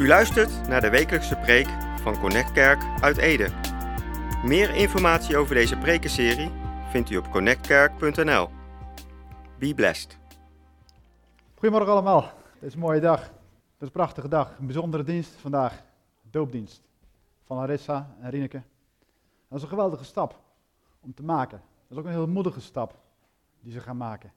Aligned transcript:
U 0.00 0.06
luistert 0.06 0.68
naar 0.68 0.80
de 0.80 0.90
wekelijkse 0.90 1.36
preek 1.36 1.66
van 2.02 2.20
Connect 2.20 2.52
Kerk 2.52 2.82
uit 3.00 3.16
Ede. 3.16 3.48
Meer 4.44 4.74
informatie 4.74 5.36
over 5.36 5.54
deze 5.54 5.78
prekenserie 5.78 6.50
vindt 6.90 7.10
u 7.10 7.16
op 7.16 7.30
connectkerk.nl. 7.30 8.48
Be 9.58 9.74
blessed. 9.74 10.18
Goedemorgen 11.54 11.92
allemaal. 11.92 12.22
Het 12.22 12.62
is 12.62 12.74
een 12.74 12.80
mooie 12.80 13.00
dag. 13.00 13.20
Het 13.20 13.30
is 13.78 13.86
een 13.86 13.92
prachtige 13.92 14.28
dag. 14.28 14.58
Een 14.58 14.66
bijzondere 14.66 15.02
dienst 15.02 15.30
vandaag. 15.30 15.82
Doopdienst 16.30 16.82
van 17.44 17.56
Larissa 17.56 18.14
en 18.20 18.30
Rieneke. 18.30 18.62
Dat 19.48 19.58
is 19.58 19.62
een 19.62 19.70
geweldige 19.70 20.04
stap 20.04 20.40
om 21.00 21.14
te 21.14 21.22
maken. 21.22 21.58
Dat 21.58 21.90
is 21.90 21.96
ook 21.96 22.04
een 22.04 22.10
heel 22.10 22.28
moedige 22.28 22.60
stap 22.60 22.98
die 23.60 23.72
ze 23.72 23.80
gaan 23.80 23.96
maken. 23.96 24.32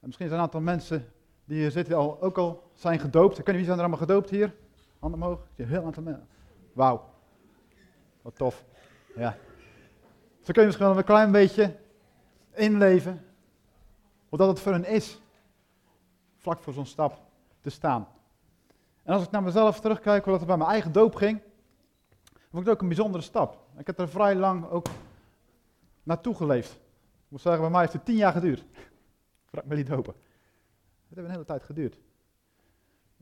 En 0.00 0.06
misschien 0.06 0.26
zijn 0.26 0.38
een 0.38 0.44
aantal 0.44 0.60
mensen 0.60 1.12
die 1.50 1.70
zitten 1.70 1.96
al, 1.96 2.22
ook 2.22 2.38
al 2.38 2.70
zijn 2.74 2.98
gedoopt. 2.98 3.36
Niet 3.36 3.46
wie 3.46 3.64
zijn 3.64 3.76
er 3.76 3.78
allemaal 3.78 3.98
gedoopt 3.98 4.30
hier? 4.30 4.54
Handen 4.98 5.22
omhoog. 5.22 5.46
Heel 5.56 5.84
aantal 5.84 6.02
mensen. 6.02 6.28
Wauw. 6.72 7.04
Wat 8.22 8.36
tof. 8.36 8.64
Ja. 9.16 9.36
Zo 10.40 10.52
kun 10.52 10.64
misschien 10.64 10.86
wel 10.86 10.96
een 10.96 11.04
klein 11.04 11.32
beetje 11.32 11.76
inleven 12.54 13.24
dat 14.28 14.48
het 14.48 14.60
voor 14.60 14.72
hen 14.72 14.84
is. 14.84 15.20
Vlak 16.36 16.62
voor 16.62 16.72
zo'n 16.72 16.86
stap 16.86 17.20
te 17.60 17.70
staan. 17.70 18.08
En 19.02 19.12
als 19.12 19.22
ik 19.22 19.30
naar 19.30 19.42
mezelf 19.42 19.80
terugkijk, 19.80 20.22
hoe 20.22 20.32
dat 20.32 20.40
het 20.40 20.48
bij 20.48 20.58
mijn 20.58 20.70
eigen 20.70 20.92
doop 20.92 21.14
ging, 21.14 21.40
vond 22.24 22.62
ik 22.62 22.64
het 22.64 22.68
ook 22.68 22.80
een 22.80 22.88
bijzondere 22.88 23.22
stap. 23.22 23.58
Ik 23.78 23.86
heb 23.86 23.98
er 23.98 24.08
vrij 24.08 24.34
lang 24.34 24.68
ook 24.68 24.86
naartoe 26.02 26.34
geleefd. 26.34 26.72
Ik 26.72 27.28
moet 27.28 27.40
zeggen, 27.40 27.60
bij 27.62 27.70
mij 27.70 27.80
heeft 27.80 27.92
het 27.92 28.04
tien 28.04 28.16
jaar 28.16 28.32
geduurd. 28.32 28.64
Ik 29.50 29.64
me 29.64 29.74
liet 29.74 29.86
dopen. 29.86 30.14
Het 31.10 31.18
heeft 31.18 31.28
een 31.28 31.34
hele 31.34 31.44
tijd 31.44 31.62
geduurd. 31.62 31.98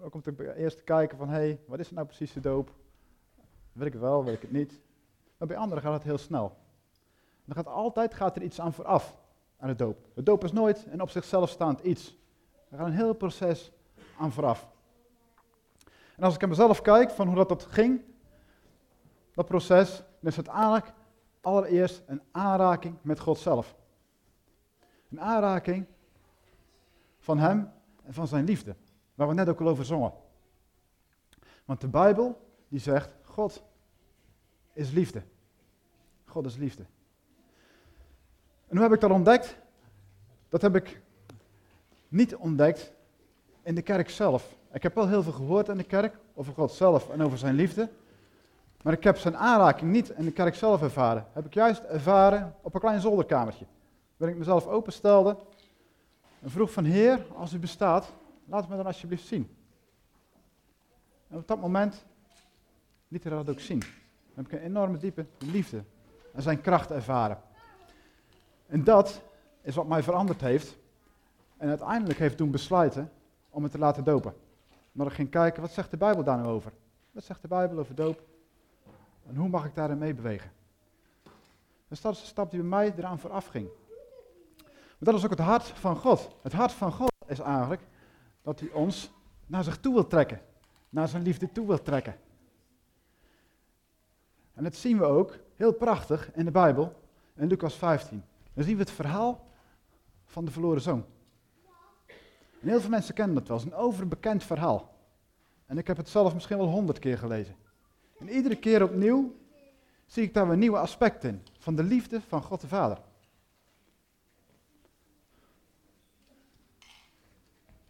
Ook 0.01 0.15
om 0.15 0.23
te, 0.23 0.55
eerst 0.57 0.77
te 0.77 0.83
kijken 0.83 1.19
van, 1.19 1.29
hé, 1.29 1.35
hey, 1.35 1.61
wat 1.67 1.79
is 1.79 1.87
het 1.87 1.95
nou 1.95 2.07
precies 2.07 2.33
de 2.33 2.41
doop? 2.41 2.75
Weet 3.73 3.87
ik 3.87 3.93
het 3.93 4.03
wel, 4.03 4.25
weet 4.25 4.35
ik 4.35 4.43
het 4.43 4.53
niet. 4.53 4.81
Maar 5.37 5.49
bij 5.49 5.57
anderen 5.57 5.83
gaat 5.83 5.93
het 5.93 6.03
heel 6.03 6.19
snel. 6.19 6.57
Dan 7.45 7.57
gaat 7.57 7.67
altijd 7.67 8.15
gaat 8.15 8.37
er 8.37 8.43
iets 8.43 8.61
aan 8.61 8.73
vooraf 8.73 9.19
aan 9.57 9.69
de 9.69 9.75
doop. 9.75 10.09
De 10.15 10.23
doop 10.23 10.45
is 10.45 10.53
nooit 10.53 10.87
een 10.91 11.01
op 11.01 11.11
zichzelf 11.11 11.51
staand 11.51 11.81
iets. 11.81 12.17
Er 12.69 12.79
gaat 12.79 12.87
een 12.87 12.93
heel 12.93 13.15
proces 13.15 13.73
aan 14.19 14.33
vooraf. 14.33 14.69
En 16.17 16.23
als 16.25 16.35
ik 16.35 16.43
aan 16.43 16.49
mezelf 16.49 16.83
kijk 16.83 17.11
van 17.11 17.27
hoe 17.27 17.37
dat, 17.37 17.49
dat 17.49 17.65
ging, 17.65 18.03
dat 19.35 19.47
proces, 19.47 19.97
dan 19.97 20.31
is 20.31 20.37
het 20.37 20.47
eigenlijk 20.47 20.93
allereerst 21.41 22.03
een 22.07 22.23
aanraking 22.31 22.97
met 23.03 23.21
God 23.21 23.39
zelf. 23.39 23.77
Een 25.11 25.21
aanraking 25.21 25.87
van 27.19 27.39
Hem 27.39 27.77
en 28.09 28.15
van 28.15 28.29
Zijn 28.29 28.45
liefde, 28.45 28.75
waar 29.15 29.29
we 29.29 29.35
net 29.35 29.49
ook 29.49 29.61
al 29.61 29.69
over 29.69 29.85
zongen. 29.85 30.13
Want 31.65 31.81
de 31.81 31.89
Bijbel, 31.89 32.49
die 32.69 32.81
zegt, 32.81 33.15
God 33.23 33.63
is 34.73 34.91
liefde. 34.91 35.23
God 36.25 36.47
is 36.47 36.57
liefde. 36.57 36.83
En 38.67 38.77
hoe 38.77 38.83
heb 38.83 38.93
ik 38.93 39.01
dat 39.01 39.11
ontdekt? 39.11 39.57
Dat 40.49 40.63
heb 40.63 40.77
ik 40.77 41.01
niet 42.09 42.37
ontdekt 42.37 42.93
in 43.63 43.75
de 43.75 43.83
kerk 43.83 44.11
zelf. 44.11 44.57
Ik 44.73 44.83
heb 44.83 44.95
wel 44.95 45.09
heel 45.09 45.23
veel 45.23 45.33
gehoord 45.33 45.69
in 45.69 45.77
de 45.77 45.85
kerk 45.85 46.19
over 46.35 46.53
God 46.53 46.73
zelf 46.73 47.11
en 47.11 47.23
over 47.23 47.39
zijn 47.39 47.55
liefde. 47.55 47.91
Maar 48.83 48.93
ik 48.93 49.05
heb 49.05 49.17
zijn 49.17 49.37
aanraking 49.37 49.91
niet 49.91 50.09
in 50.09 50.25
de 50.25 50.33
kerk 50.33 50.55
zelf 50.55 50.83
ervaren. 50.83 51.27
Heb 51.33 51.47
ik 51.47 51.55
juist 51.55 51.83
ervaren 51.83 52.55
op 52.61 52.75
een 52.75 52.81
klein 52.81 53.01
zolderkamertje. 53.01 53.67
Waarin 54.17 54.37
ik 54.37 54.45
mezelf 54.47 54.67
openstelde 54.67 55.37
en 56.41 56.51
vroeg 56.51 56.73
van 56.73 56.85
Heer, 56.85 57.27
als 57.35 57.53
u 57.53 57.59
bestaat, 57.59 58.13
laat 58.45 58.69
me 58.69 58.77
dan 58.77 58.87
alsjeblieft 58.87 59.27
zien. 59.27 59.57
En 61.29 61.37
op 61.37 61.49
dat 61.49 61.61
moment 61.61 62.05
liet 63.09 63.25
hij 63.25 63.33
dat 63.33 63.51
ook 63.51 63.61
zien. 63.61 63.79
Dan 63.79 63.91
heb 64.35 64.47
ik 64.47 64.53
een 64.53 64.65
enorme 64.65 64.99
diepe 64.99 65.27
liefde 65.39 65.83
en 66.33 66.43
zijn 66.43 66.61
kracht 66.61 66.91
ervaren. 66.91 67.39
En 68.67 68.85
dat 68.85 69.23
is 69.63 69.75
wat 69.75 69.89
mij 69.89 70.03
veranderd 70.03 70.41
heeft. 70.41 70.77
En 71.57 71.69
uiteindelijk 71.69 72.19
heeft 72.19 72.37
toen 72.37 72.51
besluiten 72.51 73.13
om 73.51 73.63
het 73.63 73.73
te 73.73 73.79
laten 73.79 74.05
dopen. 74.05 74.35
Maar 74.93 75.07
ik 75.07 75.13
ging 75.13 75.31
kijken, 75.31 75.63
wat 75.63 75.71
zegt 75.71 75.91
de 75.91 75.97
Bijbel 75.97 76.25
daar 76.25 76.39
nou 76.39 76.49
over? 76.49 76.73
Wat 77.11 77.25
zegt 77.25 77.43
de 77.43 77.49
Bijbel 77.49 77.79
over 77.79 77.95
doop? 77.95 78.23
En 79.27 79.37
hoe 79.37 79.49
mag 79.49 79.65
ik 79.65 79.75
daarin 79.75 79.99
meebewegen? 79.99 80.51
Dus 81.89 82.01
dat 82.01 82.13
is 82.13 82.21
de 82.21 82.27
stap 82.27 82.51
die 82.51 82.61
bij 82.61 82.69
mij 82.69 82.95
eraan 82.97 83.19
vooraf 83.19 83.47
ging. 83.47 83.69
Dat 84.99 85.15
is 85.15 85.25
ook 85.25 85.31
het 85.31 85.39
hart 85.39 85.65
van 85.65 85.97
God. 85.97 86.37
Het 86.43 86.53
hart 86.53 86.73
van 86.73 86.93
God 86.93 87.13
is 87.27 87.39
eigenlijk 87.39 87.83
dat 88.43 88.61
hij 88.61 88.71
ons 88.71 89.11
naar 89.47 89.65
zich 89.65 89.81
toe 89.81 89.95
wil 89.95 90.07
trekken. 90.07 90.41
Naar 90.89 91.09
zijn 91.09 91.23
liefde 91.23 91.53
toe 91.53 91.67
wil 91.67 91.83
trekken. 91.83 92.17
En 94.55 94.65
dat 94.65 94.75
zien 94.75 94.99
we 94.99 95.05
ook 95.05 95.39
heel 95.55 95.73
prachtig 95.73 96.31
in 96.35 96.45
de 96.45 96.51
Bijbel, 96.51 96.93
in 97.35 97.47
Lucas 97.47 97.75
15. 97.75 98.25
Dan 98.55 98.65
zien 98.65 98.75
we 98.75 98.81
het 98.83 98.91
verhaal 98.91 99.47
van 100.25 100.45
de 100.45 100.51
verloren 100.51 100.81
zoon. 100.81 101.05
En 102.61 102.69
heel 102.69 102.81
veel 102.81 102.91
mensen 102.91 103.15
kennen 103.15 103.35
dat 103.35 103.49
wel. 103.49 103.57
Het 103.57 103.67
is 103.67 103.73
een 103.73 103.79
overbekend 103.79 104.45
verhaal. 104.45 104.97
En 105.67 105.79
ik 105.79 105.87
heb 105.87 105.97
het 105.97 106.09
zelf 106.09 106.35
misschien 106.35 106.57
wel 106.59 106.69
honderd 106.69 106.99
keer 106.99 107.19
gelezen. 107.19 107.57
En 108.19 108.29
iedere 108.29 108.57
keer 108.57 108.83
opnieuw 108.83 109.37
zie 110.07 110.23
ik 110.23 110.35
daar 110.35 110.49
weer 110.49 110.57
nieuwe 110.57 110.79
aspecten 110.79 111.31
in. 111.31 111.43
Van 111.59 111.75
de 111.75 111.83
liefde 111.83 112.21
van 112.21 112.43
God 112.43 112.61
de 112.61 112.69
Vader. 112.69 112.99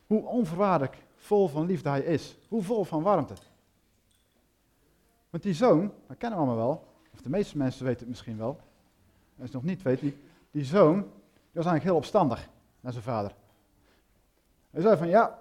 Hoe 0.09 0.27
onvoorwaardelijk 0.27 0.97
vol 1.17 1.49
van 1.49 1.67
liefde 1.67 1.89
hij 1.89 2.01
is. 2.01 2.37
Hoe 2.49 2.63
vol 2.63 2.85
van 2.85 3.03
warmte. 3.03 3.35
Want 5.31 5.43
die 5.43 5.55
zoon, 5.55 5.93
dat 6.07 6.17
kennen 6.17 6.39
we 6.39 6.45
allemaal 6.45 6.67
wel. 6.67 6.87
Of 7.13 7.21
de 7.21 7.29
meeste 7.29 7.57
mensen 7.57 7.85
weten 7.85 8.01
het 8.01 8.09
misschien 8.09 8.39
wel. 8.39 8.49
Als 8.49 8.57
je 9.37 9.43
het 9.43 9.53
nog 9.53 9.63
niet 9.63 9.83
weet, 9.83 10.01
die, 10.01 10.17
die 10.51 10.65
zoon, 10.65 10.95
die 10.95 11.53
was 11.53 11.65
eigenlijk 11.67 11.85
heel 11.85 11.97
opstandig 11.97 12.49
naar 12.81 12.93
zijn 12.93 13.05
vader. 13.05 13.35
Hij 14.71 14.83
zei 14.83 14.97
van, 14.97 15.09
ja, 15.09 15.39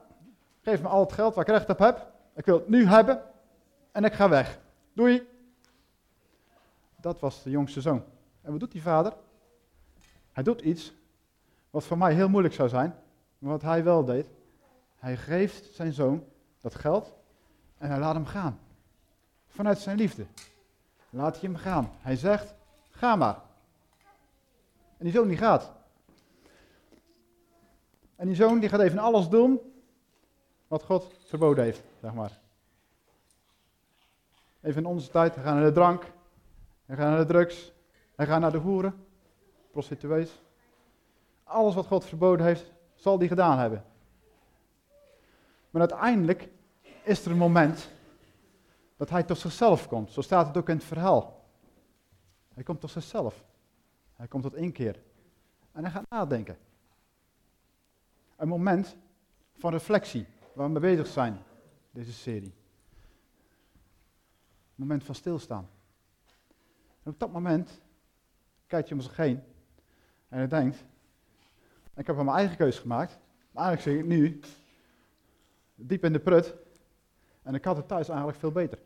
geef 0.62 0.82
me 0.82 0.88
al 0.88 1.00
het 1.00 1.14
geld 1.14 1.36
waar 1.36 1.48
ik 1.48 1.52
recht 1.52 1.70
op 1.70 1.80
heb. 1.80 2.12
Ik 2.36 2.46
wil 2.46 2.56
het 2.56 2.70
nu 2.70 2.86
hebben 2.86 3.24
en 3.92 4.04
ik 4.04 4.14
ga 4.14 4.30
weg. 4.30 4.60
Doei. 4.94 5.28
Dat 6.96 7.20
was 7.20 7.44
de 7.44 7.50
jongste 7.50 7.82
zoon. 7.82 8.04
En 8.42 8.52
wat 8.52 8.60
doet 8.60 8.72
die 8.72 8.82
vader? 8.82 9.14
Hij 10.32 10.44
doet 10.44 10.62
iets 10.62 10.94
wat 11.70 11.84
voor 11.84 11.98
mij 11.98 12.14
heel 12.14 12.30
moeilijk 12.30 12.54
zou 12.54 12.70
zijn, 12.70 12.96
maar 13.38 13.52
wat 13.52 13.62
hij 13.62 13.84
wel 13.84 14.06
deed. 14.06 14.28
Hij 14.98 15.18
geeft 15.18 15.74
zijn 15.74 15.94
zoon 15.94 16.26
dat 16.62 16.76
geld 16.76 17.14
en 17.78 17.90
hij 17.90 18.00
laat 18.00 18.14
hem 18.14 18.26
gaan. 18.26 18.60
Vanuit 19.48 19.80
zijn 19.80 19.98
liefde. 19.98 20.26
Laat 21.10 21.40
hij 21.40 21.50
hem 21.50 21.60
gaan. 21.60 21.92
Hij 22.02 22.16
zegt, 22.16 22.54
ga 22.90 23.16
maar. 23.16 23.42
En 24.98 25.06
die 25.06 25.12
zoon 25.12 25.28
die 25.28 25.38
gaat. 25.38 25.72
En 28.16 28.28
die 28.28 28.36
zoon 28.36 28.60
die 28.60 28.70
gaat 28.70 28.80
even 28.80 29.00
alles 29.00 29.30
doen 29.30 29.60
wat 30.68 30.84
God 30.84 31.14
verboden 31.26 31.64
heeft, 31.64 31.84
zeg 32.02 32.14
maar. 32.14 32.40
Even 34.62 34.82
in 34.82 34.88
onze 34.88 35.10
tijd, 35.10 35.36
hij 35.36 35.44
gaat 35.44 35.54
naar 35.54 35.64
de 35.64 35.72
drank, 35.72 36.12
hij 36.86 36.96
gaat 36.96 37.10
naar 37.10 37.20
de 37.20 37.26
drugs, 37.26 37.74
hij 38.16 38.26
gaat 38.26 38.40
naar 38.40 38.52
de 38.52 38.58
hoeren, 38.58 39.06
prostituees. 39.72 40.42
Alles 41.44 41.76
wat 41.76 41.86
God 41.86 42.06
verboden 42.06 42.46
heeft, 42.46 42.72
zal 42.96 43.18
die 43.18 43.28
gedaan 43.28 43.60
hebben. 43.60 43.84
Maar 45.78 45.90
uiteindelijk 45.90 46.50
is 47.04 47.26
er 47.26 47.32
een 47.32 47.38
moment 47.38 47.90
dat 48.96 49.10
hij 49.10 49.24
tot 49.24 49.38
zichzelf 49.38 49.88
komt. 49.88 50.12
Zo 50.12 50.22
staat 50.22 50.48
het 50.48 50.58
ook 50.58 50.70
in 50.70 50.76
het 50.76 50.86
verhaal. 50.86 51.46
Hij 52.54 52.64
komt 52.64 52.80
tot 52.80 52.90
zichzelf. 52.90 53.44
Hij 54.14 54.28
komt 54.28 54.44
tot 54.44 54.56
inkeer. 54.56 55.00
En 55.72 55.84
hij 55.84 55.92
gaat 55.92 56.10
nadenken. 56.10 56.58
Een 58.36 58.48
moment 58.48 58.96
van 59.58 59.72
reflectie, 59.72 60.26
waar 60.54 60.66
we 60.66 60.72
mee 60.80 60.96
bezig 60.96 61.08
zijn, 61.08 61.40
deze 61.92 62.14
serie. 62.14 62.54
Een 64.66 64.76
moment 64.76 65.04
van 65.04 65.16
stilstaan. 65.16 65.70
En 67.04 67.12
op 67.12 67.20
dat 67.20 67.32
moment 67.32 67.82
kijkt 68.68 68.88
je 68.88 68.94
om 68.94 69.02
zich 69.02 69.18
heen 69.18 69.44
en 70.30 70.42
je 70.42 70.48
denkt, 70.48 70.84
ik 71.96 72.08
heb 72.08 72.16
mijn 72.16 72.28
eigen 72.28 72.58
keus 72.58 72.80
gemaakt, 72.80 73.20
maar 73.52 73.64
eigenlijk 73.64 73.82
zeg 73.82 74.06
ik 74.06 74.18
nu, 74.18 74.40
diep 75.86 76.04
in 76.04 76.14
de 76.14 76.20
prut, 76.20 76.56
en 77.42 77.56
ik 77.56 77.66
had 77.66 77.78
het 77.78 77.88
thuis 77.88 78.08
eigenlijk 78.08 78.40
veel 78.40 78.52
beter. 78.52 78.80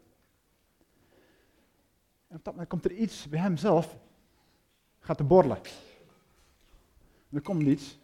En 2.28 2.38
op 2.38 2.44
dat 2.44 2.54
moment 2.54 2.70
komt 2.70 2.86
er 2.86 2.92
iets 2.92 3.30
bij 3.30 3.40
hemzelf, 3.40 3.98
gaat 5.00 5.18
te 5.18 5.24
borrelen. 5.24 5.58
En 7.30 7.38
er 7.38 7.42
komt 7.42 7.62
iets 7.62 8.00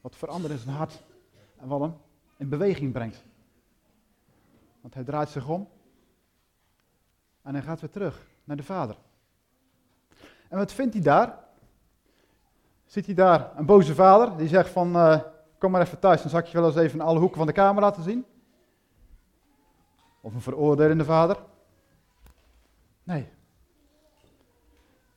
wat 0.00 0.16
verandert 0.16 0.52
in 0.52 0.58
zijn 0.58 0.76
hart 0.76 1.02
en 1.56 1.68
wat 1.68 1.80
hem 1.80 1.94
in 2.36 2.48
beweging 2.48 2.92
brengt. 2.92 3.24
Want 4.80 4.94
hij 4.94 5.04
draait 5.04 5.28
zich 5.28 5.48
om 5.48 5.68
en 7.42 7.54
hij 7.54 7.62
gaat 7.62 7.80
weer 7.80 7.90
terug 7.90 8.26
naar 8.44 8.56
de 8.56 8.62
vader. 8.62 8.96
En 10.48 10.58
wat 10.58 10.72
vindt 10.72 10.94
hij 10.94 11.02
daar? 11.02 11.44
Ziet 12.86 13.06
hij 13.06 13.14
daar 13.14 13.58
een 13.58 13.66
boze 13.66 13.94
vader 13.94 14.36
die 14.36 14.48
zegt 14.48 14.70
van, 14.70 14.96
uh, 14.96 15.20
kom 15.64 15.72
maar 15.72 15.82
even 15.82 15.98
thuis, 15.98 16.20
dan 16.20 16.30
zal 16.30 16.40
ik 16.40 16.46
je 16.46 16.58
wel 16.58 16.66
eens 16.66 16.76
even 16.76 17.00
alle 17.00 17.18
hoeken 17.18 17.36
van 17.36 17.46
de 17.46 17.52
kamer 17.52 17.82
laten 17.82 18.02
zien. 18.02 18.26
Of 20.20 20.34
een 20.34 20.40
veroordelende 20.40 21.04
vader? 21.04 21.44
Nee. 23.02 23.28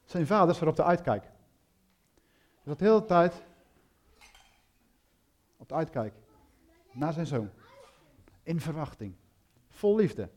Zijn 0.05 0.27
vaders 0.27 0.61
erop 0.61 0.75
de 0.75 0.83
uitkijk. 0.83 1.23
Hij 1.23 2.63
zat 2.65 2.79
de 2.79 2.85
hele 2.85 3.05
tijd 3.05 3.43
op 5.57 5.69
de 5.69 5.75
uitkijk 5.75 6.13
naar 6.91 7.13
zijn 7.13 7.25
zoon. 7.25 7.49
In 8.43 8.59
verwachting. 8.59 9.15
Vol 9.69 9.95
liefde. 9.95 10.29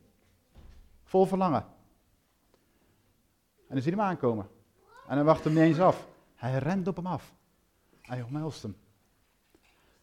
Vol 1.04 1.26
verlangen. 1.26 1.62
En 3.66 3.74
dan 3.74 3.82
ziet 3.82 3.92
hem 3.92 4.00
aankomen. 4.00 4.48
En 5.06 5.14
hij 5.14 5.24
wacht 5.24 5.44
hem 5.44 5.52
niet 5.52 5.62
eens 5.62 5.80
af. 5.80 6.06
Hij 6.34 6.58
rent 6.58 6.88
op 6.88 6.96
hem 6.96 7.06
af. 7.06 7.34
Hij 8.00 8.22
omhelst 8.22 8.62
hem. 8.62 8.76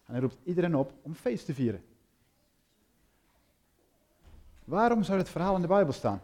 En 0.07 0.13
hij 0.13 0.21
roept 0.21 0.38
iedereen 0.44 0.75
op 0.75 0.94
om 1.01 1.13
feest 1.13 1.45
te 1.45 1.54
vieren. 1.54 1.83
Waarom 4.63 5.04
zou 5.04 5.18
dit 5.18 5.30
verhaal 5.30 5.56
in 5.56 5.62
de 5.62 5.68
Bijbel 5.68 5.94
staan? 5.94 6.21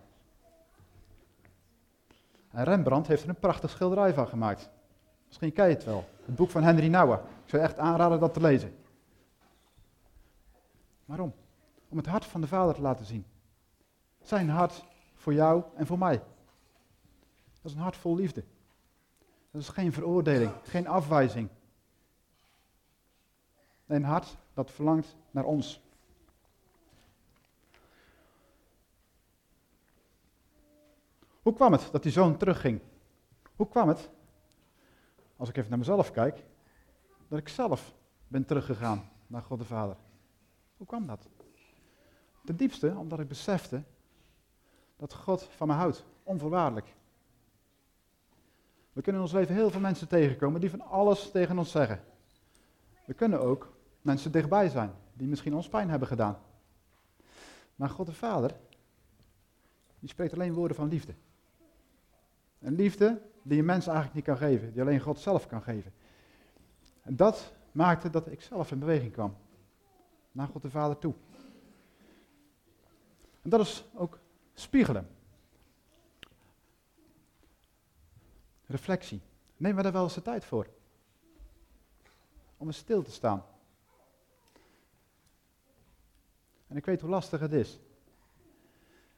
En 2.51 2.63
Rembrandt 2.63 3.07
heeft 3.07 3.23
er 3.23 3.29
een 3.29 3.39
prachtig 3.39 3.69
schilderij 3.69 4.13
van 4.13 4.27
gemaakt. 4.27 4.69
Misschien 5.27 5.53
ken 5.53 5.67
je 5.67 5.73
het 5.73 5.83
wel. 5.83 6.05
Het 6.25 6.35
boek 6.35 6.49
van 6.49 6.63
Henry 6.63 6.87
Nouwen. 6.87 7.19
Ik 7.19 7.49
zou 7.49 7.61
echt 7.61 7.77
aanraden 7.77 8.19
dat 8.19 8.33
te 8.33 8.41
lezen. 8.41 8.75
Waarom? 11.05 11.33
Om 11.89 11.97
het 11.97 12.05
hart 12.05 12.25
van 12.25 12.41
de 12.41 12.47
Vader 12.47 12.75
te 12.75 12.81
laten 12.81 13.05
zien. 13.05 13.25
Zijn 14.21 14.49
hart 14.49 14.85
voor 15.13 15.33
jou 15.33 15.63
en 15.75 15.85
voor 15.85 15.97
mij. 15.97 16.17
Dat 17.61 17.71
is 17.71 17.73
een 17.73 17.83
hart 17.83 17.97
vol 17.97 18.15
liefde. 18.15 18.43
Dat 19.51 19.61
is 19.61 19.69
geen 19.69 19.93
veroordeling, 19.93 20.51
geen 20.63 20.87
afwijzing. 20.87 21.49
Een 23.93 24.03
hart 24.03 24.37
dat 24.53 24.71
verlangt 24.71 25.15
naar 25.31 25.43
ons. 25.43 25.81
Hoe 31.41 31.53
kwam 31.53 31.71
het 31.71 31.89
dat 31.91 32.03
die 32.03 32.11
zoon 32.11 32.37
terugging? 32.37 32.79
Hoe 33.55 33.67
kwam 33.67 33.87
het, 33.87 34.09
als 35.35 35.49
ik 35.49 35.57
even 35.57 35.69
naar 35.69 35.79
mezelf 35.79 36.11
kijk, 36.11 36.43
dat 37.27 37.39
ik 37.39 37.49
zelf 37.49 37.93
ben 38.27 38.45
teruggegaan 38.45 39.09
naar 39.27 39.41
God 39.41 39.57
de 39.59 39.65
Vader? 39.65 39.95
Hoe 40.77 40.87
kwam 40.87 41.07
dat? 41.07 41.27
Ten 42.45 42.55
diepste 42.55 42.95
omdat 42.97 43.19
ik 43.19 43.27
besefte 43.27 43.83
dat 44.97 45.13
God 45.13 45.43
van 45.43 45.67
me 45.67 45.73
houdt, 45.73 46.05
onvoorwaardelijk. 46.23 46.95
We 48.93 49.01
kunnen 49.01 49.21
in 49.21 49.27
ons 49.27 49.37
leven 49.37 49.55
heel 49.55 49.71
veel 49.71 49.81
mensen 49.81 50.07
tegenkomen 50.07 50.61
die 50.61 50.69
van 50.69 50.81
alles 50.81 51.31
tegen 51.31 51.57
ons 51.57 51.71
zeggen. 51.71 52.03
We 53.05 53.13
kunnen 53.13 53.41
ook 53.41 53.72
mensen 54.03 54.31
dichtbij 54.31 54.69
zijn 54.69 54.93
die 55.13 55.27
misschien 55.27 55.55
ons 55.55 55.69
pijn 55.69 55.89
hebben 55.89 56.07
gedaan. 56.07 56.39
Maar 57.75 57.89
God 57.89 58.05
de 58.05 58.13
Vader, 58.13 58.55
die 59.99 60.09
spreekt 60.09 60.33
alleen 60.33 60.53
woorden 60.53 60.77
van 60.77 60.87
liefde. 60.87 61.13
Een 62.59 62.75
liefde 62.75 63.21
die 63.41 63.59
een 63.59 63.65
mens 63.65 63.85
eigenlijk 63.85 64.15
niet 64.15 64.25
kan 64.25 64.37
geven, 64.37 64.71
die 64.73 64.81
alleen 64.81 64.99
God 64.99 65.19
zelf 65.19 65.47
kan 65.47 65.61
geven. 65.61 65.93
En 67.01 67.15
dat 67.15 67.53
maakte 67.71 68.09
dat 68.09 68.31
ik 68.31 68.41
zelf 68.41 68.71
in 68.71 68.79
beweging 68.79 69.11
kwam. 69.11 69.35
Naar 70.31 70.47
God 70.47 70.61
de 70.61 70.69
Vader 70.69 70.97
toe. 70.97 71.13
En 73.41 73.49
dat 73.49 73.59
is 73.59 73.85
ook 73.93 74.19
spiegelen. 74.53 75.07
Reflectie. 78.65 79.21
Neem 79.57 79.75
we 79.75 79.81
daar 79.81 79.91
wel 79.91 80.03
eens 80.03 80.13
de 80.13 80.21
tijd 80.21 80.45
voor. 80.45 80.67
Om 82.57 82.67
eens 82.67 82.77
stil 82.77 83.01
te 83.01 83.11
staan. 83.11 83.43
En 86.73 86.79
ik 86.79 86.85
weet 86.85 87.01
hoe 87.01 87.09
lastig 87.09 87.39
het 87.39 87.51
is. 87.51 87.79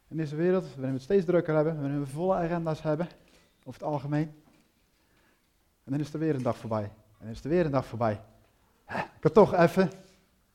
In 0.08 0.18
deze 0.18 0.36
wereld, 0.36 0.64
waarin 0.64 0.82
we 0.82 0.92
het 0.92 1.02
steeds 1.02 1.26
drukker 1.26 1.56
hebben, 1.56 1.80
waarin 1.80 2.00
we 2.00 2.08
volle 2.08 2.36
agenda's 2.36 2.82
hebben, 2.82 3.08
over 3.60 3.82
het 3.82 3.90
algemeen. 3.90 4.44
En 5.84 5.92
dan 5.92 6.00
is 6.00 6.14
er 6.14 6.20
weer 6.20 6.36
een 6.36 6.44
dag 6.44 6.58
voorbij. 6.58 6.84
En 6.84 7.18
dan 7.20 7.30
is 7.30 7.44
er 7.44 7.50
weer 7.50 7.66
een 7.66 7.72
dag 7.72 7.86
voorbij. 7.86 8.22
Ik 8.88 9.22
had 9.22 9.34
toch 9.34 9.54
even, 9.54 9.92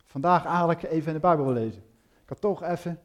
vandaag 0.04 0.44
eigenlijk 0.44 0.82
even 0.82 1.06
in 1.06 1.14
de 1.14 1.20
Bijbel 1.20 1.52
lezen. 1.52 1.82
Ik 2.22 2.28
had 2.28 2.40
toch 2.40 2.62
even 2.62 3.00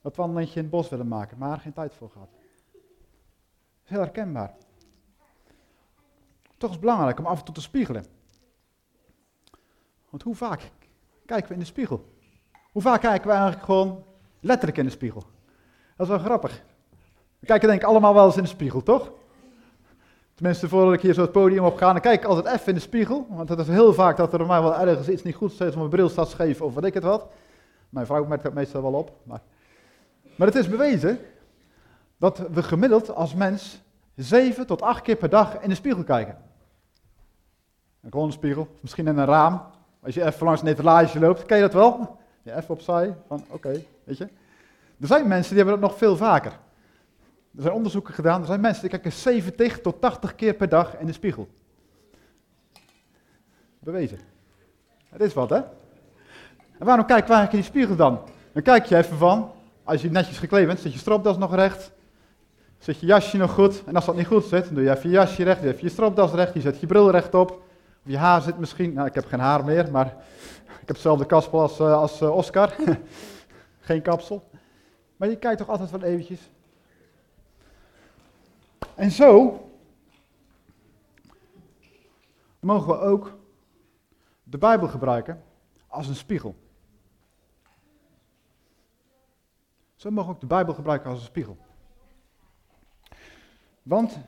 dat 0.00 0.16
wandelingje 0.16 0.54
in 0.54 0.62
het 0.62 0.70
bos 0.70 0.88
willen 0.88 1.08
maken, 1.08 1.38
maar 1.38 1.58
geen 1.58 1.72
tijd 1.72 1.94
voor 1.94 2.10
gehad. 2.10 2.30
Is 3.84 3.90
heel 3.90 4.00
herkenbaar. 4.00 4.56
Toch 6.56 6.68
is 6.68 6.76
het 6.76 6.80
belangrijk 6.80 7.18
om 7.18 7.26
af 7.26 7.38
en 7.38 7.44
toe 7.44 7.54
te 7.54 7.60
spiegelen. 7.60 8.04
Want 10.10 10.22
hoe 10.22 10.34
vaak 10.34 10.70
kijken 11.26 11.48
we 11.48 11.54
in 11.54 11.60
de 11.60 11.66
spiegel? 11.66 12.16
Hoe 12.78 12.86
vaak 12.86 13.00
kijken 13.00 13.26
we 13.26 13.32
eigenlijk 13.32 13.64
gewoon 13.64 14.04
letterlijk 14.40 14.78
in 14.78 14.84
de 14.84 14.90
spiegel? 14.90 15.22
Dat 15.96 16.06
is 16.06 16.12
wel 16.12 16.24
grappig. 16.24 16.62
We 17.38 17.46
kijken 17.46 17.68
denk 17.68 17.80
ik 17.80 17.86
allemaal 17.86 18.14
wel 18.14 18.26
eens 18.26 18.36
in 18.36 18.42
de 18.42 18.48
spiegel, 18.48 18.82
toch? 18.82 19.10
Tenminste, 20.34 20.68
voordat 20.68 20.92
ik 20.92 21.00
hier 21.00 21.14
zo 21.14 21.20
het 21.20 21.32
podium 21.32 21.64
op 21.64 21.76
ga, 21.76 21.92
dan 21.92 22.00
kijk 22.00 22.22
ik 22.22 22.26
altijd 22.26 22.54
even 22.54 22.66
in 22.68 22.74
de 22.74 22.80
spiegel. 22.80 23.26
Want 23.28 23.48
het 23.48 23.58
is 23.58 23.68
heel 23.68 23.94
vaak 23.94 24.16
dat 24.16 24.32
er 24.32 24.46
mij 24.46 24.60
wel 24.60 24.76
ergens 24.76 25.08
iets 25.08 25.22
niet 25.22 25.34
goed 25.34 25.52
staat, 25.52 25.68
of 25.68 25.76
mijn 25.76 25.88
bril 25.88 26.08
staat 26.08 26.28
scheef 26.28 26.60
of 26.60 26.74
wat 26.74 26.84
ik 26.84 26.94
het 26.94 27.02
wat. 27.02 27.26
Mijn 27.88 28.06
vrouw 28.06 28.24
merkt 28.24 28.42
dat 28.42 28.52
meestal 28.52 28.82
wel 28.82 28.92
op. 28.92 29.12
Maar, 29.22 29.40
maar 30.36 30.46
het 30.46 30.56
is 30.56 30.68
bewezen 30.68 31.18
dat 32.16 32.38
we 32.38 32.62
gemiddeld 32.62 33.14
als 33.14 33.34
mens 33.34 33.80
zeven 34.14 34.66
tot 34.66 34.82
acht 34.82 35.02
keer 35.02 35.16
per 35.16 35.30
dag 35.30 35.60
in 35.60 35.68
de 35.68 35.74
spiegel 35.74 36.04
kijken. 36.04 36.38
Een 38.00 38.10
gewone 38.10 38.32
spiegel, 38.32 38.68
misschien 38.80 39.06
in 39.06 39.18
een 39.18 39.26
raam. 39.26 39.62
Als 40.02 40.14
je 40.14 40.24
even 40.24 40.46
langs 40.46 40.60
een 40.60 40.68
etalage 40.68 41.18
loopt, 41.18 41.44
ken 41.44 41.56
je 41.56 41.62
dat 41.62 41.72
wel? 41.72 42.16
Je 42.48 42.56
even 42.56 42.70
opzij, 42.70 43.16
van 43.26 43.44
oké, 43.48 43.82
weet 44.04 44.18
je. 44.18 44.24
Er 45.00 45.06
zijn 45.06 45.28
mensen 45.28 45.54
die 45.54 45.62
hebben 45.64 45.80
dat 45.80 45.90
nog 45.90 45.98
veel 45.98 46.16
vaker. 46.16 46.52
Er 47.56 47.62
zijn 47.62 47.74
onderzoeken 47.74 48.14
gedaan, 48.14 48.40
er 48.40 48.46
zijn 48.46 48.60
mensen 48.60 48.80
die 48.80 48.90
kijken 48.90 49.12
70 49.12 49.80
tot 49.80 50.00
80 50.00 50.34
keer 50.34 50.54
per 50.54 50.68
dag 50.68 50.98
in 50.98 51.06
de 51.06 51.12
spiegel. 51.12 51.48
Bewezen. 53.78 54.18
Het 55.08 55.20
is 55.20 55.34
wat, 55.34 55.50
hè? 55.50 55.56
En 56.78 56.86
waarom 56.86 57.06
kijk 57.06 57.26
je 57.26 57.32
eigenlijk 57.32 57.52
in 57.52 57.58
die 57.58 57.68
spiegel 57.68 57.96
dan? 57.96 58.20
Dan 58.52 58.62
kijk 58.62 58.84
je 58.86 58.96
even 58.96 59.16
van, 59.16 59.52
als 59.84 60.02
je 60.02 60.10
netjes 60.10 60.38
gekleed 60.38 60.66
bent, 60.66 60.80
zit 60.80 60.92
je 60.92 60.98
stropdas 60.98 61.38
nog 61.38 61.54
recht, 61.54 61.92
zit 62.78 63.00
je 63.00 63.06
jasje 63.06 63.36
nog 63.36 63.50
goed. 63.50 63.84
En 63.84 63.94
als 63.94 64.04
dat 64.04 64.16
niet 64.16 64.26
goed 64.26 64.44
zit, 64.44 64.64
dan 64.64 64.74
doe 64.74 64.84
je 64.84 64.90
even 64.90 65.10
je 65.10 65.14
jasje 65.14 65.42
recht, 65.42 65.62
doe 65.62 65.70
je 65.70 65.78
je 65.80 65.88
stropdas 65.88 66.32
recht, 66.32 66.54
je 66.54 66.60
zet 66.60 66.80
je 66.80 66.86
bril 66.86 67.10
recht 67.10 67.34
op. 67.34 67.50
Of 67.50 67.58
je 68.02 68.18
haar 68.18 68.42
zit 68.42 68.58
misschien, 68.58 68.92
nou 68.92 69.06
ik 69.06 69.14
heb 69.14 69.26
geen 69.26 69.40
haar 69.40 69.64
meer, 69.64 69.90
maar 69.90 70.16
heb 70.88 70.96
hetzelfde 70.96 71.26
kaspel 71.26 71.60
als, 71.60 71.80
uh, 71.80 71.92
als 71.92 72.22
uh, 72.22 72.36
Oscar. 72.36 72.76
geen 73.80 74.02
kapsel. 74.02 74.50
Maar 75.16 75.28
je 75.28 75.36
kijkt 75.36 75.58
toch 75.58 75.68
altijd 75.68 75.90
wel 75.90 76.02
eventjes 76.02 76.50
en 78.98 79.10
zo 79.10 79.62
mogen 82.60 82.88
we 82.88 82.98
ook 82.98 83.38
de 84.42 84.58
Bijbel 84.58 84.88
gebruiken 84.88 85.42
als 85.86 86.08
een 86.08 86.14
spiegel. 86.14 86.54
Zo 89.94 90.10
mogen 90.10 90.28
we 90.28 90.34
ook 90.34 90.40
de 90.40 90.46
Bijbel 90.46 90.74
gebruiken 90.74 91.10
als 91.10 91.18
een 91.18 91.24
spiegel. 91.24 91.56
Want, 93.82 94.18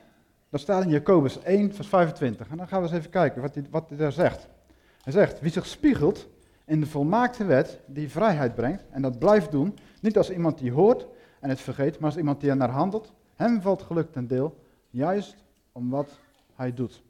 dat 0.49 0.59
staat 0.59 0.83
in 0.83 0.89
Jacobus 0.89 1.39
1, 1.39 1.73
vers 1.73 1.87
25. 1.87 2.49
En 2.49 2.57
dan 2.57 2.67
gaan 2.67 2.81
we 2.81 2.87
eens 2.87 2.97
even 2.97 3.11
kijken 3.11 3.41
wat 3.41 3.57
wat 3.69 3.89
hij 3.89 3.97
daar 3.97 4.11
zegt. 4.11 4.47
Hij 5.01 5.13
zegt, 5.13 5.39
wie 5.39 5.51
zich 5.51 5.65
spiegelt 5.65 6.27
in 6.71 6.79
de 6.79 6.85
volmaakte 6.85 7.45
wet 7.45 7.79
die 7.85 8.09
vrijheid 8.09 8.55
brengt, 8.55 8.83
en 8.89 9.01
dat 9.01 9.19
blijft 9.19 9.51
doen, 9.51 9.77
niet 10.01 10.17
als 10.17 10.31
iemand 10.31 10.57
die 10.57 10.71
hoort 10.71 11.07
en 11.39 11.49
het 11.49 11.61
vergeet, 11.61 11.99
maar 11.99 12.09
als 12.09 12.17
iemand 12.17 12.41
die 12.41 12.49
er 12.49 12.55
naar 12.55 12.69
handelt, 12.69 13.13
hem 13.35 13.61
valt 13.61 13.81
geluk 13.81 14.11
ten 14.11 14.27
deel, 14.27 14.63
juist 14.89 15.43
om 15.71 15.89
wat 15.89 16.19
hij 16.55 16.73
doet. 16.73 17.03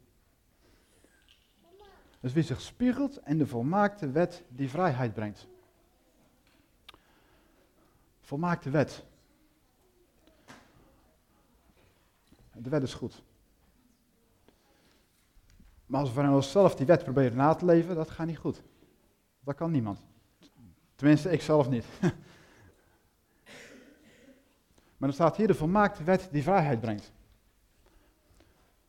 Dus 2.20 2.34
wie 2.34 2.44
zich 2.44 2.62
spiegelt 2.62 3.20
in 3.25 3.38
de 3.38 3.48
volmaakte 3.48 4.12
wet 4.12 4.44
die 4.48 4.70
vrijheid 4.70 5.13
brengt. 5.13 5.48
Volmaakte 8.22 8.70
wet. 8.70 9.03
De 12.53 12.70
wet 12.70 12.84
is 12.84 12.94
goed. 12.94 13.24
Maar 15.86 16.00
als 16.00 16.10
we 16.10 16.15
van 16.15 16.34
onszelf 16.34 16.75
die 16.75 16.86
wet 16.86 17.03
proberen 17.03 17.38
na 17.38 17.53
te 17.53 17.65
leven, 17.65 17.96
dat 17.96 18.10
gaat 18.10 18.27
niet 18.27 18.38
goed. 18.38 18.62
Dat 19.43 19.55
kan 19.55 19.71
niemand. 19.71 20.00
Tenminste, 20.95 21.31
ik 21.31 21.41
zelf 21.41 21.69
niet. 21.69 21.86
Maar 24.98 25.10
er 25.10 25.15
staat 25.15 25.38
hier 25.38 25.48
de 25.48 25.53
volmaakte 25.53 26.03
wet 26.03 26.29
die 26.31 26.43
vrijheid 26.43 26.81
brengt. 26.81 27.12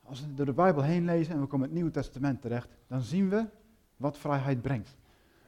Als 0.02 0.20
we 0.20 0.34
door 0.34 0.46
de 0.46 0.52
Bijbel 0.52 0.82
heen 0.82 1.04
lezen 1.04 1.34
en 1.34 1.40
we 1.40 1.46
komen 1.46 1.68
in 1.68 1.74
het 1.74 1.82
Nieuwe 1.82 1.90
Testament 1.90 2.40
terecht, 2.40 2.68
dan 2.86 3.00
zien 3.00 3.28
we 3.28 3.46
wat 3.96 4.18
vrijheid 4.18 4.62
brengt. 4.62 4.96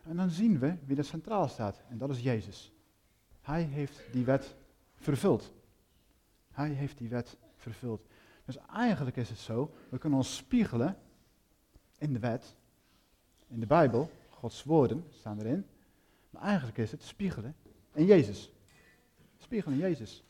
En 0.02 0.16
dan 0.16 0.30
zien 0.30 0.58
we 0.58 0.76
wie 0.84 0.96
er 0.96 1.04
centraal 1.04 1.48
staat, 1.48 1.82
en 1.88 1.98
dat 1.98 2.10
is 2.10 2.20
Jezus. 2.20 2.72
Hij 3.40 3.62
heeft 3.62 4.02
die 4.12 4.24
wet 4.24 4.54
vervuld. 4.94 5.52
Hij 6.50 6.70
heeft 6.70 6.98
die 6.98 7.08
wet 7.08 7.36
vervuld. 7.56 8.06
Dus 8.44 8.58
eigenlijk 8.72 9.16
is 9.16 9.28
het 9.28 9.38
zo, 9.38 9.74
we 9.88 9.98
kunnen 9.98 10.18
ons 10.18 10.36
spiegelen 10.36 10.96
in 11.98 12.12
de 12.12 12.18
wet, 12.18 12.56
in 13.46 13.60
de 13.60 13.66
Bijbel, 13.66 14.10
Gods 14.44 14.64
woorden 14.64 15.04
staan 15.10 15.38
erin. 15.38 15.66
Maar 16.30 16.42
eigenlijk 16.42 16.78
is 16.78 16.90
het 16.90 17.02
spiegelen 17.02 17.56
in 17.92 18.04
Jezus. 18.04 18.52
Spiegel 19.38 19.72
in 19.72 19.78
Jezus. 19.78 20.24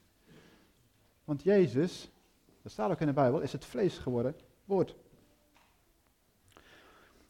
Want 1.25 1.43
Jezus, 1.43 2.11
dat 2.63 2.73
staat 2.73 2.91
ook 2.91 3.01
in 3.01 3.07
de 3.07 3.13
Bijbel, 3.13 3.41
is 3.41 3.53
het 3.53 3.65
vlees 3.65 3.99
geworden 3.99 4.37
woord. 4.65 4.97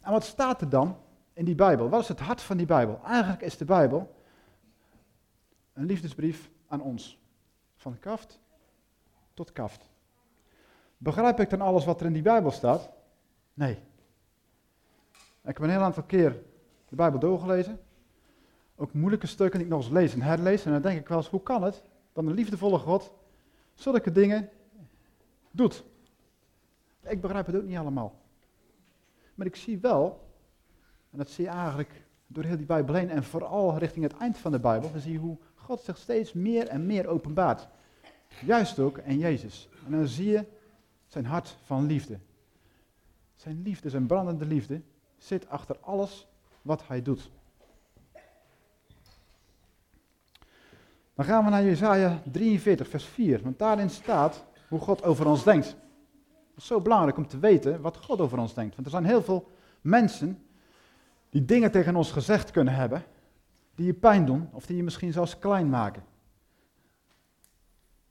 En 0.00 0.10
wat 0.12 0.24
staat 0.24 0.60
er 0.60 0.68
dan 0.68 0.98
in 1.32 1.44
die 1.44 1.54
Bijbel? 1.54 1.88
Wat 1.88 2.00
is 2.00 2.08
het 2.08 2.20
hart 2.20 2.40
van 2.40 2.56
die 2.56 2.66
Bijbel? 2.66 3.00
Eigenlijk 3.04 3.42
is 3.42 3.56
de 3.56 3.64
Bijbel 3.64 4.14
een 5.72 5.86
liefdesbrief 5.86 6.50
aan 6.66 6.80
ons. 6.80 7.18
Van 7.76 7.98
kaft 7.98 8.40
tot 9.34 9.52
kaft. 9.52 9.88
Begrijp 10.96 11.40
ik 11.40 11.50
dan 11.50 11.60
alles 11.60 11.84
wat 11.84 12.00
er 12.00 12.06
in 12.06 12.12
die 12.12 12.22
Bijbel 12.22 12.50
staat? 12.50 12.90
Nee. 13.54 13.78
Ik 15.42 15.56
heb 15.56 15.60
een 15.60 15.70
heel 15.70 15.80
aantal 15.80 16.02
keer 16.02 16.42
de 16.94 17.02
Bijbel 17.02 17.20
doorgelezen. 17.20 17.80
Ook 18.76 18.92
moeilijke 18.92 19.26
stukken 19.26 19.58
die 19.58 19.68
ik 19.68 19.74
nog 19.74 19.82
eens 19.82 19.92
lees 19.92 20.14
en 20.14 20.22
herlees. 20.22 20.64
En 20.64 20.72
dan 20.72 20.82
denk 20.82 21.00
ik 21.00 21.08
wel 21.08 21.18
eens, 21.18 21.28
hoe 21.28 21.42
kan 21.42 21.62
het 21.62 21.82
dat 22.12 22.24
een 22.24 22.32
liefdevolle 22.32 22.78
God 22.78 23.12
zulke 23.74 24.12
dingen 24.12 24.48
doet? 25.50 25.84
Ik 27.02 27.20
begrijp 27.20 27.46
het 27.46 27.56
ook 27.56 27.64
niet 27.64 27.76
allemaal. 27.76 28.20
Maar 29.34 29.46
ik 29.46 29.56
zie 29.56 29.78
wel, 29.78 30.28
en 31.10 31.18
dat 31.18 31.30
zie 31.30 31.44
je 31.44 31.50
eigenlijk 31.50 32.02
door 32.26 32.44
heel 32.44 32.56
die 32.56 32.66
Bijbel 32.66 32.94
heen, 32.94 33.10
en 33.10 33.24
vooral 33.24 33.78
richting 33.78 34.04
het 34.04 34.16
eind 34.16 34.38
van 34.38 34.52
de 34.52 34.60
Bijbel, 34.60 34.92
dan 34.92 35.00
zie 35.00 35.12
je 35.12 35.18
hoe 35.18 35.38
God 35.54 35.80
zich 35.80 35.96
steeds 35.96 36.32
meer 36.32 36.68
en 36.68 36.86
meer 36.86 37.06
openbaart. 37.06 37.68
Juist 38.44 38.78
ook 38.78 38.98
in 38.98 39.18
Jezus. 39.18 39.68
En 39.86 39.92
dan 39.92 40.06
zie 40.06 40.30
je 40.30 40.44
zijn 41.06 41.26
hart 41.26 41.56
van 41.64 41.86
liefde. 41.86 42.18
Zijn 43.36 43.62
liefde, 43.62 43.90
zijn 43.90 44.06
brandende 44.06 44.46
liefde, 44.46 44.80
zit 45.16 45.48
achter 45.48 45.78
alles 45.80 46.28
wat 46.64 46.86
hij 46.86 47.02
doet. 47.02 47.30
Dan 51.14 51.24
gaan 51.24 51.44
we 51.44 51.50
naar 51.50 51.64
Jesaja 51.64 52.22
43, 52.32 52.88
vers 52.88 53.04
4. 53.04 53.42
Want 53.42 53.58
daarin 53.58 53.90
staat 53.90 54.44
hoe 54.68 54.80
God 54.80 55.02
over 55.02 55.26
ons 55.26 55.44
denkt. 55.44 55.66
Het 55.66 56.56
is 56.56 56.66
zo 56.66 56.80
belangrijk 56.80 57.16
om 57.16 57.26
te 57.26 57.38
weten 57.38 57.80
wat 57.80 57.96
God 57.96 58.20
over 58.20 58.38
ons 58.38 58.54
denkt. 58.54 58.74
Want 58.74 58.86
er 58.86 58.92
zijn 58.92 59.04
heel 59.04 59.22
veel 59.22 59.50
mensen 59.80 60.46
die 61.30 61.44
dingen 61.44 61.70
tegen 61.70 61.96
ons 61.96 62.12
gezegd 62.12 62.50
kunnen 62.50 62.74
hebben, 62.74 63.04
die 63.74 63.86
je 63.86 63.94
pijn 63.94 64.26
doen 64.26 64.48
of 64.52 64.66
die 64.66 64.76
je 64.76 64.82
misschien 64.82 65.12
zelfs 65.12 65.38
klein 65.38 65.68
maken. 65.68 66.04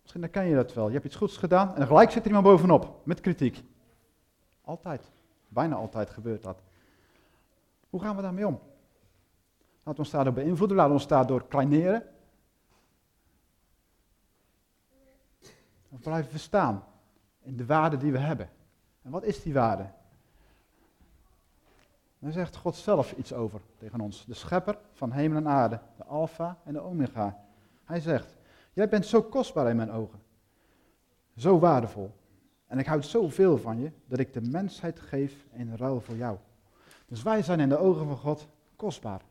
Misschien 0.01 0.21
herken 0.21 0.45
je 0.45 0.55
dat 0.55 0.73
wel. 0.73 0.87
Je 0.87 0.93
hebt 0.93 1.05
iets 1.05 1.15
goeds 1.15 1.37
gedaan 1.37 1.75
en 1.75 1.87
gelijk 1.87 2.11
zit 2.11 2.21
er 2.21 2.27
iemand 2.27 2.45
bovenop 2.45 3.01
met 3.03 3.21
kritiek. 3.21 3.63
Altijd. 4.61 5.11
Bijna 5.47 5.75
altijd 5.75 6.09
gebeurt 6.09 6.43
dat. 6.43 6.61
Hoe 7.93 8.01
gaan 8.01 8.15
we 8.15 8.21
daarmee 8.21 8.47
om? 8.47 8.59
We 9.83 9.97
ons 9.97 10.09
daardoor 10.09 10.33
beïnvloeden, 10.33 10.77
we 10.77 10.93
ons 10.93 11.07
daardoor 11.07 11.47
kleineren. 11.47 12.03
Of 15.89 15.99
blijven 15.99 16.31
we 16.31 16.37
staan 16.37 16.83
in 17.41 17.57
de 17.57 17.65
waarde 17.65 17.97
die 17.97 18.11
we 18.11 18.17
hebben. 18.17 18.49
En 19.01 19.11
wat 19.11 19.23
is 19.23 19.41
die 19.41 19.53
waarde? 19.53 19.89
Daar 22.19 22.31
zegt 22.31 22.55
God 22.55 22.75
zelf 22.75 23.11
iets 23.11 23.33
over 23.33 23.61
tegen 23.77 24.01
ons. 24.01 24.25
De 24.25 24.33
schepper 24.33 24.77
van 24.91 25.11
hemel 25.11 25.37
en 25.37 25.47
aarde, 25.47 25.79
de 25.97 26.03
alfa 26.03 26.57
en 26.63 26.73
de 26.73 26.81
omega. 26.81 27.45
Hij 27.83 27.99
zegt, 27.99 28.37
jij 28.73 28.89
bent 28.89 29.05
zo 29.05 29.21
kostbaar 29.21 29.69
in 29.69 29.75
mijn 29.75 29.91
ogen. 29.91 30.19
Zo 31.35 31.59
waardevol. 31.59 32.11
En 32.67 32.79
ik 32.79 32.85
houd 32.85 33.05
zoveel 33.05 33.57
van 33.57 33.79
je, 33.79 33.91
dat 34.05 34.19
ik 34.19 34.33
de 34.33 34.41
mensheid 34.41 34.99
geef 34.99 35.47
in 35.51 35.75
ruil 35.75 36.01
voor 36.01 36.15
jou. 36.15 36.37
Dus 37.13 37.23
wij 37.23 37.43
zijn 37.43 37.59
in 37.59 37.69
de 37.69 37.77
ogen 37.77 38.07
van 38.07 38.17
God 38.17 38.47
kostbaar. 38.75 39.21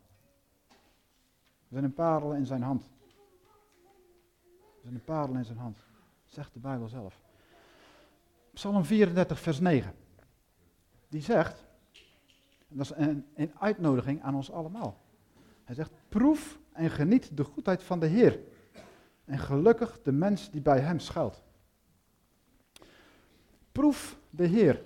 We 0.69 1.69
zijn 1.69 1.85
een 1.85 1.95
parel 1.95 2.33
in 2.33 2.47
zijn 2.47 2.62
hand. 2.62 2.91
We 4.75 4.81
zijn 4.83 4.95
een 4.95 5.05
parel 5.05 5.35
in 5.35 5.45
zijn 5.45 5.59
hand. 5.59 5.79
Zegt 6.27 6.53
de 6.53 6.59
Bijbel 6.59 6.89
zelf. 6.89 7.21
Psalm 8.53 8.85
34, 8.85 9.41
vers 9.41 9.61
9. 9.61 9.95
Die 11.09 11.21
zegt, 11.21 11.65
en 12.69 12.77
dat 12.77 12.85
is 12.85 12.93
een, 12.97 13.27
een 13.35 13.53
uitnodiging 13.59 14.23
aan 14.23 14.35
ons 14.35 14.51
allemaal. 14.51 15.01
Hij 15.65 15.75
zegt, 15.75 15.93
proef 16.09 16.59
en 16.73 16.91
geniet 16.91 17.37
de 17.37 17.45
goedheid 17.45 17.83
van 17.83 18.01
de 18.01 18.07
Heer. 18.07 18.41
En 19.25 19.39
gelukkig 19.39 20.03
de 20.03 20.12
mens 20.12 20.51
die 20.51 20.61
bij 20.61 20.81
hem 20.81 20.99
schuilt. 20.99 21.43
Proef 23.73 24.19
de 24.31 24.47
Heer. 24.47 24.83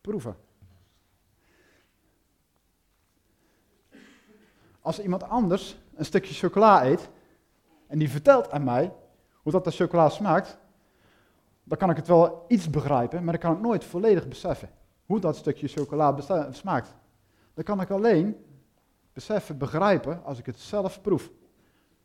Proeven. 0.00 0.44
Als 4.86 5.00
iemand 5.00 5.28
anders 5.28 5.76
een 5.94 6.04
stukje 6.04 6.34
chocola 6.34 6.84
eet 6.84 7.08
en 7.86 7.98
die 7.98 8.10
vertelt 8.10 8.50
aan 8.50 8.64
mij 8.64 8.92
hoe 9.42 9.52
dat 9.52 9.64
de 9.64 9.70
chocola 9.70 10.08
smaakt, 10.08 10.58
dan 11.64 11.78
kan 11.78 11.90
ik 11.90 11.96
het 11.96 12.06
wel 12.06 12.44
iets 12.48 12.70
begrijpen, 12.70 13.24
maar 13.24 13.32
dan 13.32 13.42
kan 13.42 13.52
ik 13.52 13.62
nooit 13.62 13.84
volledig 13.84 14.28
beseffen 14.28 14.70
hoe 15.06 15.20
dat 15.20 15.36
stukje 15.36 15.68
chocola 15.68 16.16
smaakt. 16.50 16.94
Dan 17.54 17.64
kan 17.64 17.80
ik 17.80 17.90
alleen 17.90 18.36
beseffen, 19.12 19.58
begrijpen 19.58 20.24
als 20.24 20.38
ik 20.38 20.46
het 20.46 20.58
zelf 20.58 21.00
proef. 21.00 21.30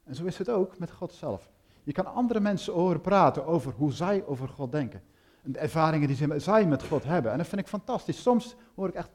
En 0.04 0.16
zo 0.16 0.26
is 0.26 0.38
het 0.38 0.50
ook 0.50 0.78
met 0.78 0.92
God 0.92 1.14
zelf. 1.14 1.50
Je 1.84 1.92
kan 1.92 2.06
andere 2.06 2.40
mensen 2.40 2.74
horen 2.74 3.02
praten 3.02 3.46
over 3.46 3.74
hoe 3.78 3.92
zij 3.92 4.26
over 4.26 4.48
God 4.48 4.72
denken. 4.72 5.04
En 5.44 5.52
de 5.52 5.60
ervaringen 5.60 6.08
die 6.08 6.40
zij 6.40 6.66
met 6.66 6.84
God 6.84 7.04
hebben. 7.04 7.32
En 7.32 7.38
dat 7.38 7.48
vind 7.48 7.62
ik 7.62 7.68
fantastisch. 7.68 8.22
Soms 8.22 8.56
hoor 8.76 8.88
ik 8.88 8.96
echt 8.96 9.12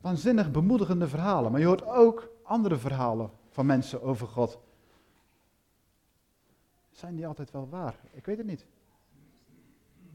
waanzinnig 0.00 0.50
bemoedigende 0.50 1.08
verhalen. 1.08 1.50
Maar 1.50 1.60
je 1.60 1.66
hoort 1.66 1.86
ook 1.86 2.36
andere 2.48 2.76
verhalen 2.76 3.30
van 3.50 3.66
mensen 3.66 4.02
over 4.02 4.26
God. 4.26 4.58
Zijn 6.90 7.14
die 7.14 7.26
altijd 7.26 7.50
wel 7.50 7.68
waar? 7.68 7.94
Ik 8.10 8.26
weet 8.26 8.38
het 8.38 8.46
niet. 8.46 8.66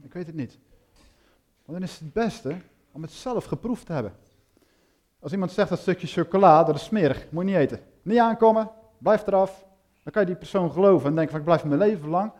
Ik 0.02 0.12
weet 0.12 0.26
het 0.26 0.34
niet. 0.34 0.58
Maar 1.64 1.74
dan 1.74 1.82
is 1.82 1.90
het 1.90 2.00
het 2.00 2.12
beste 2.12 2.56
om 2.92 3.02
het 3.02 3.12
zelf 3.12 3.44
geproefd 3.44 3.86
te 3.86 3.92
hebben. 3.92 4.12
Als 5.18 5.32
iemand 5.32 5.52
zegt 5.52 5.68
dat 5.68 5.78
stukje 5.78 6.06
chocola, 6.06 6.64
dat 6.64 6.74
is 6.74 6.84
smerig, 6.84 7.30
moet 7.30 7.44
je 7.44 7.50
niet 7.50 7.58
eten. 7.58 7.80
Niet 8.02 8.18
aankomen, 8.18 8.70
blijf 8.98 9.26
eraf. 9.26 9.66
Dan 10.02 10.12
kan 10.12 10.22
je 10.22 10.28
die 10.28 10.36
persoon 10.36 10.70
geloven 10.72 11.08
en 11.08 11.14
denken 11.14 11.30
van 11.30 11.40
ik 11.40 11.46
blijf 11.46 11.64
mijn 11.64 11.78
leven 11.78 12.08
lang, 12.08 12.32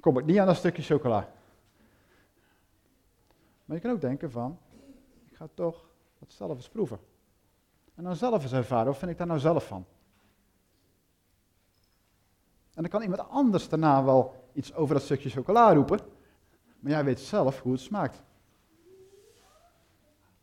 kom 0.00 0.18
ik 0.18 0.24
niet 0.24 0.38
aan 0.38 0.46
dat 0.46 0.56
stukje 0.56 0.82
chocola. 0.82 1.32
Maar 3.64 3.76
je 3.76 3.82
kan 3.82 3.92
ook 3.92 4.00
denken 4.00 4.30
van, 4.30 4.58
ik 5.30 5.36
ga 5.36 5.48
toch 5.54 5.84
het 6.18 6.32
zelf 6.32 6.56
eens 6.56 6.68
proeven. 6.68 6.98
En 8.00 8.06
dan 8.06 8.16
zelf 8.16 8.42
eens 8.42 8.52
ervaren, 8.52 8.86
wat 8.86 8.96
vind 8.96 9.10
ik 9.10 9.18
daar 9.18 9.26
nou 9.26 9.38
zelf 9.38 9.66
van? 9.66 9.84
En 12.74 12.82
dan 12.82 12.88
kan 12.88 13.02
iemand 13.02 13.28
anders 13.28 13.68
daarna 13.68 14.04
wel 14.04 14.48
iets 14.52 14.74
over 14.74 14.94
dat 14.94 15.04
stukje 15.04 15.30
chocola 15.30 15.72
roepen, 15.72 16.00
maar 16.78 16.92
jij 16.92 17.04
weet 17.04 17.20
zelf 17.20 17.60
hoe 17.60 17.72
het 17.72 17.80
smaakt. 17.80 18.22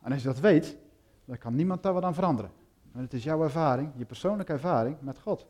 En 0.00 0.12
als 0.12 0.22
je 0.22 0.28
dat 0.28 0.38
weet, 0.38 0.76
dan 1.24 1.38
kan 1.38 1.54
niemand 1.54 1.82
daar 1.82 1.92
wat 1.92 2.02
aan 2.02 2.14
veranderen. 2.14 2.50
En 2.92 3.00
het 3.00 3.12
is 3.12 3.24
jouw 3.24 3.42
ervaring, 3.42 3.92
je 3.96 4.04
persoonlijke 4.04 4.52
ervaring 4.52 4.96
met 5.00 5.18
God. 5.18 5.46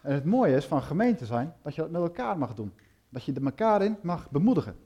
En 0.00 0.14
het 0.14 0.24
mooie 0.24 0.56
is 0.56 0.66
van 0.66 0.82
gemeente 0.82 1.26
zijn, 1.26 1.54
dat 1.62 1.74
je 1.74 1.80
dat 1.80 1.90
met 1.90 2.02
elkaar 2.02 2.38
mag 2.38 2.54
doen. 2.54 2.72
Dat 3.08 3.24
je 3.24 3.32
er 3.32 3.44
elkaar 3.44 3.82
in 3.82 3.98
mag 4.02 4.30
bemoedigen. 4.30 4.76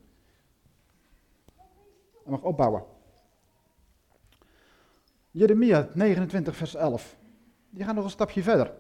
En 2.24 2.30
mag 2.30 2.42
opbouwen. 2.42 2.93
Jeremia 5.36 5.88
29, 5.94 6.56
vers 6.56 6.74
11. 6.74 7.16
Die 7.70 7.84
gaan 7.84 7.94
nog 7.94 8.04
een 8.04 8.10
stapje 8.10 8.42
verder. 8.42 8.72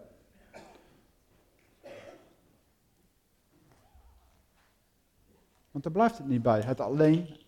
Want 5.70 5.84
daar 5.84 5.92
blijft 5.92 6.18
het 6.18 6.26
niet 6.26 6.42
bij. 6.42 6.60
Het 6.60 6.80
alleen 6.80 7.40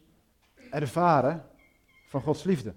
ervaren 0.70 1.44
van 2.06 2.22
Gods 2.22 2.44
liefde. 2.44 2.74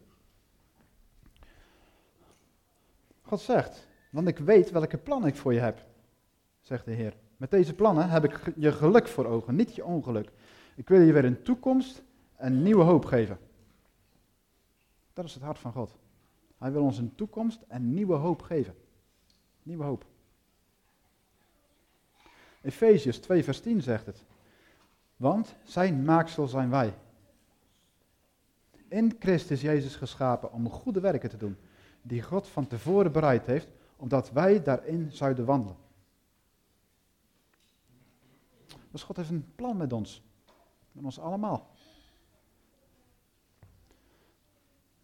God 3.21 3.41
zegt, 3.41 3.88
want 4.09 4.27
ik 4.27 4.38
weet 4.38 4.71
welke 4.71 4.98
plannen 4.98 5.29
ik 5.29 5.36
voor 5.36 5.53
je 5.53 5.59
heb, 5.59 5.86
zegt 6.62 6.86
de 6.86 6.91
Heer. 6.91 7.17
Met 7.38 7.51
deze 7.51 7.74
plannen 7.74 8.09
heb 8.09 8.24
ik 8.24 8.53
je 8.55 8.71
geluk 8.71 9.07
voor 9.07 9.25
ogen, 9.25 9.55
niet 9.55 9.75
je 9.75 9.86
ongeluk. 9.86 10.31
Ik 10.75 10.89
wil 10.89 11.01
je 11.01 11.13
weer 11.13 11.25
een 11.25 11.43
toekomst 11.43 12.03
en 12.36 12.63
nieuwe 12.63 12.83
hoop 12.83 13.05
geven. 13.05 13.39
Dat 15.13 15.25
is 15.25 15.33
het 15.33 15.43
hart 15.43 15.59
van 15.59 15.71
God. 15.71 15.98
Hij 16.59 16.71
wil 16.71 16.83
ons 16.83 16.97
een 16.97 17.15
toekomst 17.15 17.61
en 17.67 17.93
nieuwe 17.93 18.15
hoop 18.15 18.41
geven. 18.41 18.75
Nieuwe 19.63 19.83
hoop. 19.83 20.05
Efeziërs 22.61 23.19
2 23.19 23.43
vers 23.43 23.59
10 23.59 23.81
zegt 23.81 24.05
het. 24.05 24.23
Want 25.15 25.55
zijn 25.63 26.03
maaksel 26.03 26.47
zijn 26.47 26.69
wij. 26.69 26.93
In 28.87 29.15
Christus 29.19 29.61
Jezus 29.61 29.95
geschapen 29.95 30.51
om 30.51 30.69
goede 30.69 30.99
werken 30.99 31.29
te 31.29 31.37
doen, 31.37 31.57
die 32.01 32.21
God 32.21 32.47
van 32.47 32.67
tevoren 32.67 33.11
bereid 33.11 33.45
heeft, 33.45 33.67
omdat 33.95 34.31
wij 34.31 34.63
daarin 34.63 35.11
zouden 35.11 35.45
wandelen. 35.45 35.77
Dus 38.91 39.03
God 39.03 39.17
heeft 39.17 39.29
een 39.29 39.51
plan 39.55 39.77
met 39.77 39.93
ons. 39.93 40.23
Met 40.91 41.03
ons 41.03 41.19
allemaal. 41.19 41.69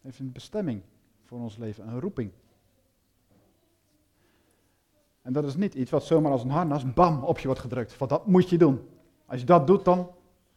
heeft 0.00 0.18
een 0.18 0.32
bestemming 0.32 0.82
voor 1.26 1.38
ons 1.38 1.56
leven, 1.56 1.88
een 1.88 2.00
roeping. 2.00 2.32
En 5.22 5.32
dat 5.32 5.44
is 5.44 5.56
niet 5.56 5.74
iets 5.74 5.90
wat 5.90 6.04
zomaar 6.04 6.32
als 6.32 6.42
een 6.42 6.50
harnas 6.50 6.92
bam 6.92 7.24
op 7.24 7.38
je 7.38 7.46
wordt 7.46 7.60
gedrukt. 7.60 7.98
Want 7.98 8.10
dat 8.10 8.26
moet 8.26 8.48
je 8.48 8.58
doen. 8.58 8.88
Als 9.26 9.40
je 9.40 9.46
dat 9.46 9.66
doet, 9.66 9.84
dan 9.84 10.10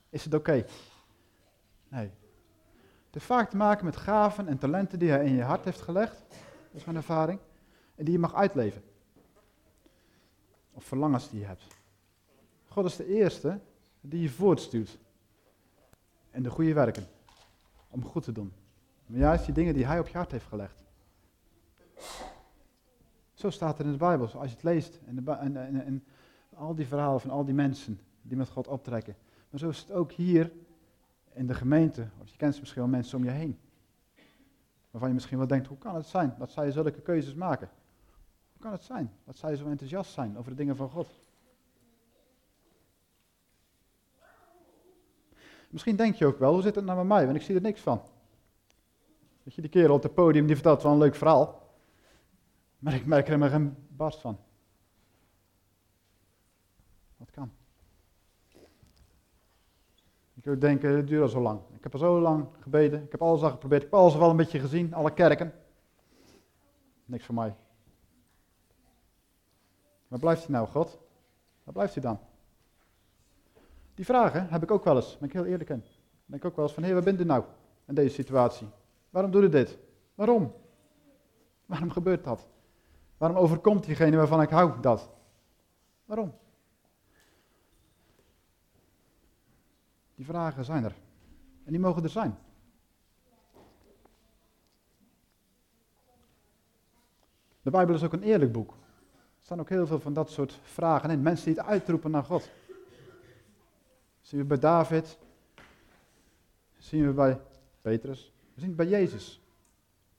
is 0.10 0.24
het 0.24 0.34
oké. 0.34 0.66
Nee. 1.88 2.06
Het 3.06 3.14
heeft 3.14 3.26
vaak 3.26 3.50
te 3.50 3.58
maken 3.58 3.86
met 3.86 3.96
gaven 3.96 4.48
en 4.48 4.58
talenten 4.58 5.00
die 5.00 5.10
hij 5.10 5.26
in 5.26 5.34
je 5.34 5.42
hart 5.42 5.66
heeft 5.66 5.82
gelegd. 5.82 6.26
Dat 6.30 6.80
is 6.80 6.84
mijn 6.84 6.98
ervaring. 6.98 7.40
En 7.96 8.06
die 8.06 8.14
je 8.14 8.20
mag 8.20 8.34
uitleven. 8.34 8.84
Of 10.74 10.84
verlangens 10.84 11.30
die 11.30 11.40
je 11.40 11.46
hebt. 11.46 11.64
God 12.66 12.86
is 12.86 12.96
de 12.96 13.08
eerste 13.08 13.60
die 14.02 14.22
je 14.22 14.30
voortstuurt. 14.30 14.98
En 16.32 16.44
de 16.44 16.50
goede 16.50 16.74
werken. 16.74 17.08
Om 17.90 18.06
goed 18.06 18.24
te 18.24 18.32
doen. 18.32 18.54
Maar 19.10 19.20
juist 19.20 19.46
die 19.46 19.54
dingen 19.54 19.74
die 19.74 19.86
hij 19.86 20.00
op 20.00 20.08
je 20.08 20.18
hart 20.18 20.32
heeft 20.32 20.46
gelegd. 20.46 20.84
Zo 23.34 23.50
staat 23.50 23.80
er 23.80 23.86
in 23.86 23.92
de 23.92 23.98
Bijbel, 23.98 24.26
als 24.26 24.50
je 24.50 24.56
het 24.56 24.64
leest. 24.64 25.00
En, 25.06 25.28
en, 25.40 25.86
en 25.86 26.04
al 26.54 26.76
die 26.76 26.88
verhalen 26.88 27.22
van 27.22 27.30
al 27.30 27.46
die 27.46 27.54
mensen 27.54 28.00
die 28.22 28.38
met 28.38 28.50
God 28.50 28.68
optrekken. 28.68 29.16
Maar 29.50 29.60
zo 29.60 29.70
is 29.70 29.80
het 29.80 29.92
ook 29.92 30.12
hier 30.12 30.52
in 31.34 31.48
de 31.48 31.54
gemeente. 31.54 32.08
Of 32.22 32.30
je 32.30 32.38
kent 32.38 32.60
misschien 32.60 32.82
wel 32.82 32.92
mensen 32.92 33.18
om 33.18 33.24
je 33.24 33.30
heen. 33.30 33.60
Waarvan 34.92 35.10
je 35.10 35.16
misschien 35.16 35.38
wel 35.38 35.48
denkt, 35.48 35.68
hoe 35.68 35.78
kan 35.78 35.96
het 35.96 36.06
zijn 36.06 36.36
dat 36.38 36.52
zij 36.52 36.72
zulke 36.72 37.02
keuzes 37.02 37.34
maken? 37.34 37.70
Hoe 38.52 38.62
kan 38.62 38.72
het 38.72 38.84
zijn 38.84 39.12
dat 39.24 39.38
zij 39.38 39.56
zo 39.56 39.68
enthousiast 39.68 40.12
zijn 40.12 40.38
over 40.38 40.52
de 40.52 40.58
dingen 40.58 40.76
van 40.76 40.90
God? 40.90 41.10
Misschien 45.70 45.96
denk 45.96 46.16
je 46.16 46.26
ook 46.26 46.40
wel, 46.40 46.54
hoe 46.54 46.62
zit 46.62 46.76
het 46.76 46.86
nou 46.86 46.98
met 46.98 47.08
mij? 47.08 47.26
Want 47.26 47.38
ik 47.38 47.44
zie 47.44 47.56
er 47.56 47.62
niks 47.62 47.82
van. 47.82 48.02
Weet 49.50 49.58
je, 49.58 49.70
die 49.70 49.82
kerel 49.82 49.96
op 49.96 50.04
het 50.04 50.14
podium 50.14 50.46
die 50.46 50.56
vertelt 50.56 50.84
wel 50.84 50.92
een 50.92 50.98
leuk 50.98 51.16
verhaal. 51.16 51.62
Maar 52.80 52.94
ik 52.94 53.06
merk 53.06 53.28
er 53.28 53.34
helemaal 53.34 53.50
geen 53.50 53.76
barst 53.88 54.20
van. 54.20 54.40
Wat 57.18 57.32
kan? 57.32 57.52
Ik 60.34 60.44
zou 60.44 60.58
denken, 60.58 60.96
het 60.96 61.08
duurt 61.08 61.22
al 61.22 61.28
zo 61.28 61.42
lang. 61.42 61.62
Ik 61.76 61.84
heb 61.84 61.94
al 61.94 62.00
zo 62.00 62.20
lang 62.20 62.48
gebeden. 62.60 63.04
Ik 63.04 63.12
heb 63.12 63.22
alles 63.22 63.42
al 63.42 63.50
geprobeerd. 63.50 63.84
Ik 63.84 63.90
heb 63.90 64.00
alles 64.00 64.16
wel 64.16 64.30
een 64.30 64.36
beetje 64.36 64.60
gezien. 64.60 64.94
Alle 64.94 65.14
kerken. 65.14 65.54
Niks 67.06 67.26
voor 67.26 67.36
mij. 67.36 67.56
Waar 70.08 70.20
blijft 70.20 70.44
hij 70.44 70.52
nou, 70.52 70.68
God? 70.68 71.00
Waar 71.64 71.74
blijft 71.74 71.94
hij 71.94 72.04
dan? 72.04 72.20
Die 73.94 74.06
vragen 74.06 74.50
heb 74.50 74.64
ik 74.64 74.72
ook 74.72 74.84
wel 74.84 74.96
eens. 74.96 75.18
Ben 75.18 75.28
ik 75.28 75.34
heel 75.34 75.46
eerlijk 75.46 75.70
in. 75.70 75.84
denk 76.26 76.44
ik 76.44 76.50
ook 76.50 76.56
wel 76.56 76.66
eens 76.66 76.74
van, 76.74 76.84
hé, 76.84 76.94
waar 76.94 77.04
bent 77.04 77.20
u 77.20 77.24
nou 77.24 77.44
in 77.86 77.96
deze 77.96 78.14
situatie? 78.14 78.68
Waarom 79.10 79.32
doe 79.32 79.42
je 79.42 79.50
dit? 79.50 79.78
Waarom? 80.16 80.54
Waarom 81.66 81.92
gebeurt 81.92 82.24
dat? 82.24 82.48
Waarom 83.18 83.38
overkomt 83.38 83.86
diegene 83.86 84.18
waarvan 84.18 84.42
ik 84.42 84.50
hou 84.50 84.82
dat? 84.82 85.10
Waarom? 86.06 86.34
Die 90.16 90.26
vragen 90.26 90.66
zijn 90.66 90.84
er. 90.84 90.96
En 91.64 91.72
die 91.72 91.80
mogen 91.80 92.04
er 92.04 92.10
zijn. 92.10 92.38
De 97.62 97.70
Bijbel 97.70 97.96
is 97.96 98.04
ook 98.04 98.14
een 98.14 98.24
eerlijk 98.24 98.52
boek. 98.52 98.72
Er 99.12 99.46
staan 99.46 99.60
ook 99.60 99.70
heel 99.70 99.88
veel 99.88 100.00
van 100.00 100.14
dat 100.14 100.30
soort 100.30 100.60
vragen 100.64 101.10
in. 101.10 101.22
Mensen 101.22 101.46
die 101.46 101.56
het 101.56 101.66
uitroepen 101.66 102.12
naar 102.12 102.24
God. 102.24 102.50
zien 104.22 104.40
we 104.40 104.46
bij 104.46 104.60
David. 104.60 105.18
zien 106.78 107.06
we 107.06 107.14
bij 107.14 107.42
Petrus. 107.82 108.34
We 108.60 108.66
zien 108.66 108.78
het 108.78 108.90
bij 108.90 109.00
Jezus. 109.00 109.42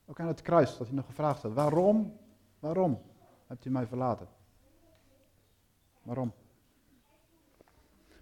Ook 0.07 0.21
aan 0.21 0.27
het 0.27 0.43
kruis 0.43 0.77
dat 0.77 0.87
hij 0.87 0.97
nog 0.97 1.07
gevraagd 1.07 1.43
had. 1.43 1.53
Waarom, 1.53 2.17
waarom 2.59 3.01
hebt 3.47 3.65
u 3.65 3.71
mij 3.71 3.87
verlaten? 3.87 4.29
Waarom? 6.03 6.33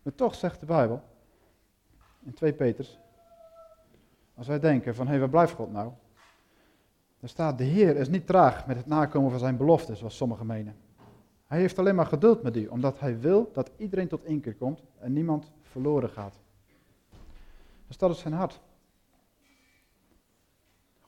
Maar 0.03 0.15
toch 0.15 0.35
zegt 0.35 0.61
de 0.61 0.67
Bijbel 0.67 1.03
in 2.23 2.35
2 2.35 2.53
Peters, 2.53 2.99
als 4.35 4.47
wij 4.47 4.59
denken 4.59 4.95
van, 4.95 5.05
hé, 5.05 5.11
hey, 5.11 5.21
waar 5.21 5.29
blijft 5.29 5.55
God 5.55 5.73
nou? 5.73 5.93
Dan 7.21 7.29
staat, 7.29 7.59
de 7.59 7.65
Heer 7.65 7.97
is 7.97 8.09
niet 8.09 8.27
traag 8.27 8.67
met 8.67 8.77
het 8.77 8.87
nakomen 8.87 9.31
van 9.31 9.41
zijn 9.41 9.57
beloften, 9.57 9.97
zoals 9.97 10.17
sommigen 10.17 10.47
menen. 10.47 10.77
Hij 11.47 11.59
heeft 11.59 11.79
alleen 11.79 11.95
maar 11.95 12.07
geduld 12.07 12.43
met 12.43 12.57
u, 12.57 12.67
omdat 12.67 13.01
hij 13.01 13.21
wil 13.21 13.51
dat 13.53 13.71
iedereen 13.77 14.09
tot 14.09 14.25
inkeer 14.25 14.55
komt 14.55 14.83
en 14.99 15.13
niemand 15.13 15.53
verloren 15.63 16.11
gaat. 16.11 16.39
Dus 17.87 17.97
dat 17.97 18.11
is 18.11 18.19
zijn 18.19 18.35
hart. 18.35 18.61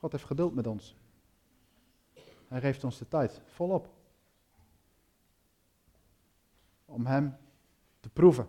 God 0.00 0.12
heeft 0.12 0.24
geduld 0.24 0.54
met 0.54 0.66
ons. 0.66 0.96
Hij 2.48 2.60
geeft 2.60 2.84
ons 2.84 2.98
de 2.98 3.08
tijd, 3.08 3.40
volop. 3.44 3.88
Om 6.84 7.06
hem 7.06 7.36
te 8.00 8.08
proeven. 8.08 8.48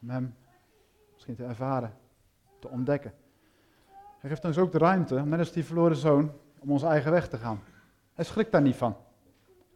Om 0.00 0.10
hem 0.10 0.34
misschien 1.12 1.34
te 1.34 1.44
ervaren, 1.44 1.96
te 2.58 2.68
ontdekken. 2.68 3.14
Hij 4.18 4.30
geeft 4.30 4.44
ons 4.44 4.58
ook 4.58 4.72
de 4.72 4.78
ruimte, 4.78 5.20
net 5.20 5.38
als 5.38 5.52
die 5.52 5.64
verloren 5.64 5.96
zoon, 5.96 6.32
om 6.58 6.70
onze 6.70 6.86
eigen 6.86 7.10
weg 7.10 7.28
te 7.28 7.38
gaan. 7.38 7.60
Hij 8.12 8.24
schrikt 8.24 8.52
daar 8.52 8.62
niet 8.62 8.76
van, 8.76 8.96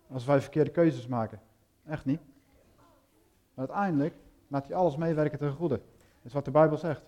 als 0.09 0.25
wij 0.25 0.40
verkeerde 0.40 0.71
keuzes 0.71 1.07
maken. 1.07 1.40
Echt 1.85 2.05
niet. 2.05 2.21
Maar 3.55 3.69
uiteindelijk 3.69 4.14
laat 4.49 4.66
hij 4.66 4.77
alles 4.77 4.97
meewerken 4.97 5.38
ten 5.38 5.53
goede. 5.53 5.77
Dat 5.77 6.25
is 6.25 6.33
wat 6.33 6.45
de 6.45 6.51
Bijbel 6.51 6.77
zegt. 6.77 7.03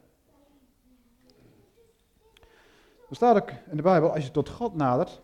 Er 3.09 3.17
staat 3.17 3.37
ook 3.37 3.51
in 3.51 3.77
de 3.77 3.83
Bijbel, 3.83 4.13
als 4.13 4.25
je 4.25 4.31
tot 4.31 4.49
God 4.49 4.75
nadert, 4.75 5.23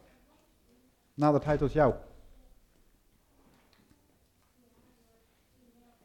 nadert 1.14 1.44
hij 1.44 1.56
tot 1.56 1.72
jou. 1.72 1.94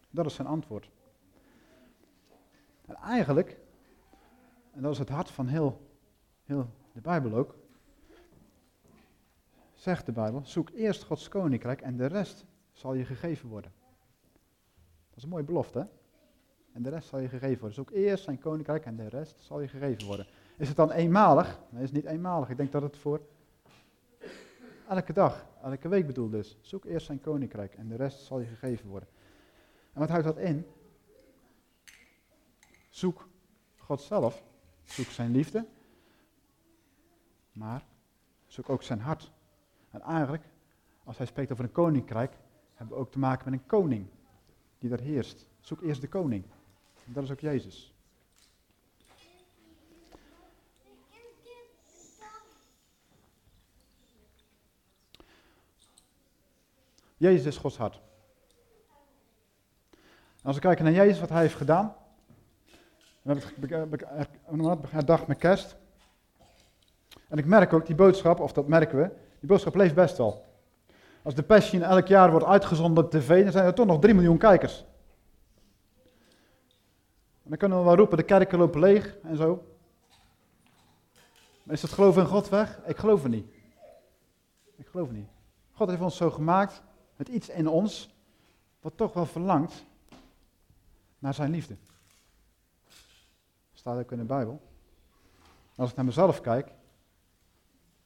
Dat 0.10 0.26
is 0.26 0.34
zijn 0.34 0.48
antwoord. 0.48 0.90
En 2.86 2.96
eigenlijk, 2.96 3.58
en 4.72 4.82
dat 4.82 4.92
is 4.92 5.00
het 5.00 5.10
hart 5.10 5.32
van 5.32 5.48
heel, 5.48 5.82
heel 6.44 6.70
de 6.92 7.02
Bijbel 7.02 7.34
ook, 7.34 7.56
zegt 9.74 10.06
de 10.06 10.12
Bijbel, 10.12 10.42
zoek 10.46 10.70
eerst 10.70 11.04
Gods 11.04 11.28
koninkrijk 11.28 11.82
en 11.82 11.98
de 11.98 12.06
rest 12.06 12.46
zal 12.72 12.94
je 12.94 13.06
gegeven 13.06 13.50
worden. 13.50 13.72
Dat 15.10 15.18
is 15.18 15.24
een 15.24 15.30
mooie 15.30 15.44
belofte, 15.44 15.80
hè? 15.80 15.86
En 16.74 16.82
de 16.82 16.90
rest 16.90 17.08
zal 17.08 17.20
je 17.20 17.30
gegeven 17.30 17.60
worden. 17.60 17.74
Zoek 17.74 17.92
eerst 17.92 18.24
zijn 18.24 18.40
koninkrijk 18.40 18.86
en 18.86 18.96
de 18.96 19.08
rest 19.08 19.42
zal 19.42 19.62
je 19.62 19.68
gegeven 19.68 20.08
worden. 20.08 20.28
Is 20.60 20.68
het 20.68 20.78
dan 20.78 20.92
eenmalig? 20.92 21.60
Nee, 21.70 21.84
is 21.84 21.92
niet 21.92 22.06
eenmalig. 22.06 22.50
Ik 22.50 22.58
denk 22.58 22.72
dat 22.72 22.82
het 22.82 22.98
voor 22.98 23.22
elke 24.88 25.14
dag, 25.14 25.46
elke 25.62 25.88
week 25.88 26.08
bedoeld 26.08 26.34
is. 26.34 26.58
Zoek 26.62 26.86
eerst 26.86 27.06
zijn 27.06 27.22
koninkrijk 27.22 27.74
en 27.74 27.88
de 27.88 27.96
rest 27.96 28.26
zal 28.26 28.40
je 28.40 28.46
gegeven 28.46 28.90
worden. 28.90 29.10
En 29.94 30.00
wat 30.00 30.10
houdt 30.10 30.26
dat 30.26 30.38
in? 30.38 30.66
Zoek 32.90 33.28
God 33.78 34.02
zelf, 34.02 34.44
zoek 34.84 35.06
zijn 35.06 35.32
liefde, 35.32 35.66
maar 37.52 37.86
zoek 38.48 38.70
ook 38.70 38.84
zijn 38.84 39.00
hart. 39.00 39.32
En 39.90 40.02
eigenlijk, 40.02 40.44
als 41.04 41.18
hij 41.18 41.26
spreekt 41.26 41.52
over 41.52 41.64
een 41.64 41.72
koninkrijk, 41.72 42.38
hebben 42.74 42.96
we 42.96 43.02
ook 43.02 43.12
te 43.12 43.20
maken 43.20 43.50
met 43.50 43.60
een 43.60 43.66
koning 43.66 44.08
die 44.78 44.90
daar 44.90 45.00
heerst. 45.00 45.48
Zoek 45.60 45.82
eerst 45.82 46.02
de 46.02 46.08
koning. 46.08 46.44
Dat 47.06 47.24
is 47.24 47.32
ook 47.32 47.40
Jezus. 47.40 47.94
Jezus 57.20 57.46
is 57.46 57.58
Gods 57.58 57.78
hart. 57.78 58.00
als 60.44 60.56
we 60.56 60.62
kijken 60.62 60.84
naar 60.84 60.94
Jezus, 60.94 61.20
wat 61.20 61.30
hij 61.30 61.42
heeft 61.42 61.56
gedaan, 61.56 61.96
we 63.22 63.32
hebben 63.32 64.80
het 64.82 64.92
herdacht 64.92 65.28
met 65.28 65.38
kerst. 65.38 65.78
En 67.28 67.38
ik 67.38 67.46
merk 67.46 67.74
ook, 67.74 67.86
die 67.86 67.96
boodschap, 67.96 68.40
of 68.40 68.54
dat 68.54 68.68
merken 68.68 68.98
we, 68.98 69.12
die 69.40 69.50
boodschap 69.50 69.76
leeft 69.76 69.96
best 69.96 70.18
wel. 70.18 70.46
Als 71.24 71.36
de 71.36 71.44
Passion 71.44 71.82
elk 71.82 72.08
jaar 72.08 72.32
wordt 72.32 72.46
uitgezonden 72.46 73.04
op 73.04 73.12
tv, 73.12 73.44
dan 73.44 73.52
zijn 73.52 73.66
er 73.66 73.74
toch 73.74 73.86
nog 73.86 74.00
3 74.02 74.14
miljoen 74.14 74.38
kijkers. 74.38 74.86
En 77.44 77.50
dan 77.50 77.58
kunnen 77.58 77.78
we 77.78 77.84
wel 77.84 77.96
roepen, 77.96 78.18
de 78.18 78.24
kerken 78.24 78.58
lopen 78.58 78.80
leeg 78.80 79.18
en 79.24 79.38
zo. 79.38 79.64
Maar 81.64 81.76
is 81.76 81.82
het 81.82 81.92
geloof 81.92 82.18
in 82.18 82.26
God 82.26 82.50
weg? 82.50 82.80
Ik 82.86 82.98
geloof 82.98 83.24
er 83.24 83.30
niet. 83.30 83.48
Ik 84.76 84.88
geloof 84.88 85.08
er 85.08 85.14
niet. 85.14 85.30
God 85.72 85.90
heeft 85.90 86.02
ons 86.02 86.18
zo 86.18 86.32
gemaakt, 86.32 86.84
met 87.20 87.28
iets 87.28 87.50
in 87.50 87.68
ons, 87.68 88.10
wat 88.82 88.98
toch 88.98 89.14
wel 89.14 89.26
verlangt 89.26 89.86
naar 91.20 91.34
zijn 91.34 91.52
liefde. 91.52 91.76
Staat 93.74 94.00
ook 94.00 94.12
in 94.12 94.18
de 94.18 94.24
Bijbel. 94.24 94.62
als 95.76 95.90
ik 95.90 95.96
naar 95.96 96.06
mezelf 96.06 96.42
kijk, 96.42 96.72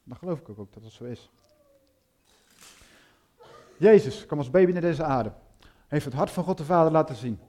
dan 0.03 0.17
geloof 0.17 0.39
ik 0.39 0.49
ook 0.49 0.73
dat 0.73 0.83
het 0.83 0.91
zo 0.91 1.03
is. 1.03 1.29
Jezus 3.77 4.25
kwam 4.25 4.37
als 4.37 4.49
baby 4.49 4.71
naar 4.71 4.81
deze 4.81 5.03
aarde. 5.03 5.33
Heeft 5.87 6.05
het 6.05 6.13
hart 6.13 6.31
van 6.31 6.43
God 6.43 6.57
de 6.57 6.65
Vader 6.65 6.91
laten 6.91 7.15
zien. 7.15 7.39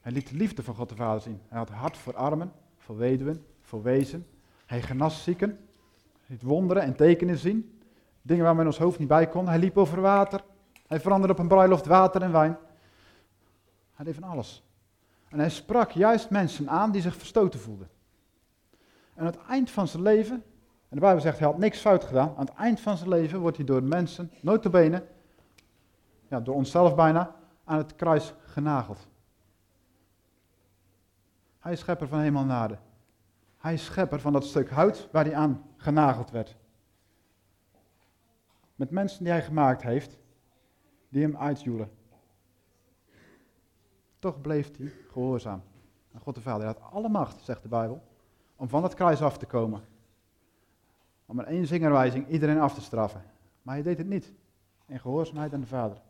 Hij 0.00 0.12
liet 0.12 0.28
de 0.28 0.36
liefde 0.36 0.62
van 0.62 0.74
God 0.74 0.88
de 0.88 0.96
Vader 0.96 1.20
zien. 1.20 1.40
Hij 1.48 1.58
had 1.58 1.68
hart 1.68 1.96
voor 1.96 2.16
armen, 2.16 2.52
voor 2.78 2.96
weduwen, 2.96 3.46
voor 3.60 3.82
wezen. 3.82 4.26
Hij 4.66 4.82
genas 4.82 5.22
zieken. 5.22 5.50
Hij 6.12 6.26
liet 6.26 6.42
wonderen 6.42 6.82
en 6.82 6.96
tekenen 6.96 7.38
zien 7.38 7.75
Dingen 8.26 8.44
waar 8.44 8.54
men 8.54 8.60
in 8.60 8.70
ons 8.70 8.78
hoofd 8.78 8.98
niet 8.98 9.08
bij 9.08 9.28
kon. 9.28 9.48
Hij 9.48 9.58
liep 9.58 9.78
over 9.78 10.00
water. 10.00 10.44
Hij 10.86 11.00
veranderde 11.00 11.34
op 11.34 11.38
een 11.40 11.48
bruiloft 11.48 11.86
water 11.86 12.22
en 12.22 12.32
wijn. 12.32 12.56
Hij 13.94 14.04
deed 14.04 14.14
van 14.14 14.24
alles. 14.24 14.64
En 15.28 15.38
hij 15.38 15.50
sprak 15.50 15.90
juist 15.90 16.30
mensen 16.30 16.70
aan 16.70 16.90
die 16.90 17.02
zich 17.02 17.16
verstoten 17.16 17.60
voelden. 17.60 17.88
En 19.14 19.20
aan 19.20 19.26
het 19.26 19.38
eind 19.48 19.70
van 19.70 19.88
zijn 19.88 20.02
leven, 20.02 20.34
en 20.88 20.96
de 20.96 21.00
Bijbel 21.00 21.20
zegt 21.20 21.38
hij 21.38 21.48
had 21.48 21.58
niks 21.58 21.80
fout 21.80 22.04
gedaan, 22.04 22.28
aan 22.36 22.46
het 22.46 22.54
eind 22.54 22.80
van 22.80 22.96
zijn 22.96 23.08
leven 23.08 23.40
wordt 23.40 23.56
hij 23.56 23.66
door 23.66 23.82
mensen, 23.82 24.30
notabene, 24.40 25.04
ja, 26.28 26.40
door 26.40 26.54
onszelf 26.54 26.94
bijna, 26.94 27.34
aan 27.64 27.78
het 27.78 27.96
kruis 27.96 28.34
genageld. 28.44 29.06
Hij 31.58 31.72
is 31.72 31.80
schepper 31.80 32.08
van 32.08 32.20
hemel 32.20 32.44
en. 32.44 32.78
Hij 33.58 33.72
is 33.72 33.84
schepper 33.84 34.20
van 34.20 34.32
dat 34.32 34.44
stuk 34.44 34.70
hout 34.70 35.08
waar 35.12 35.24
hij 35.24 35.34
aan 35.34 35.62
genageld 35.76 36.30
werd. 36.30 36.56
Met 38.76 38.90
mensen 38.90 39.24
die 39.24 39.32
hij 39.32 39.42
gemaakt 39.42 39.82
heeft, 39.82 40.18
die 41.08 41.22
hem 41.22 41.36
uitjoelen. 41.36 41.90
Toch 44.18 44.40
bleef 44.40 44.76
hij 44.76 44.92
gehoorzaam 45.10 45.62
aan 46.12 46.20
God 46.20 46.34
de 46.34 46.40
Vader. 46.40 46.66
Had 46.66 46.80
alle 46.80 47.08
macht, 47.08 47.40
zegt 47.40 47.62
de 47.62 47.68
Bijbel, 47.68 48.02
om 48.56 48.68
van 48.68 48.82
dat 48.82 48.94
kruis 48.94 49.22
af 49.22 49.38
te 49.38 49.46
komen. 49.46 49.84
Om 51.26 51.40
in 51.40 51.46
één 51.46 51.66
zingerwijzing 51.66 52.28
iedereen 52.28 52.60
af 52.60 52.74
te 52.74 52.80
straffen. 52.80 53.22
Maar 53.62 53.74
hij 53.74 53.82
deed 53.82 53.98
het 53.98 54.06
niet. 54.06 54.32
In 54.86 55.00
gehoorzaamheid 55.00 55.52
aan 55.52 55.60
de 55.60 55.66
Vader. 55.66 56.02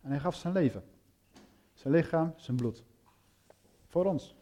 En 0.00 0.10
hij 0.10 0.20
gaf 0.20 0.34
zijn 0.34 0.52
leven. 0.52 0.84
Zijn 1.72 1.94
lichaam, 1.94 2.32
zijn 2.36 2.56
bloed. 2.56 2.84
Voor 3.86 4.04
ons. 4.04 4.36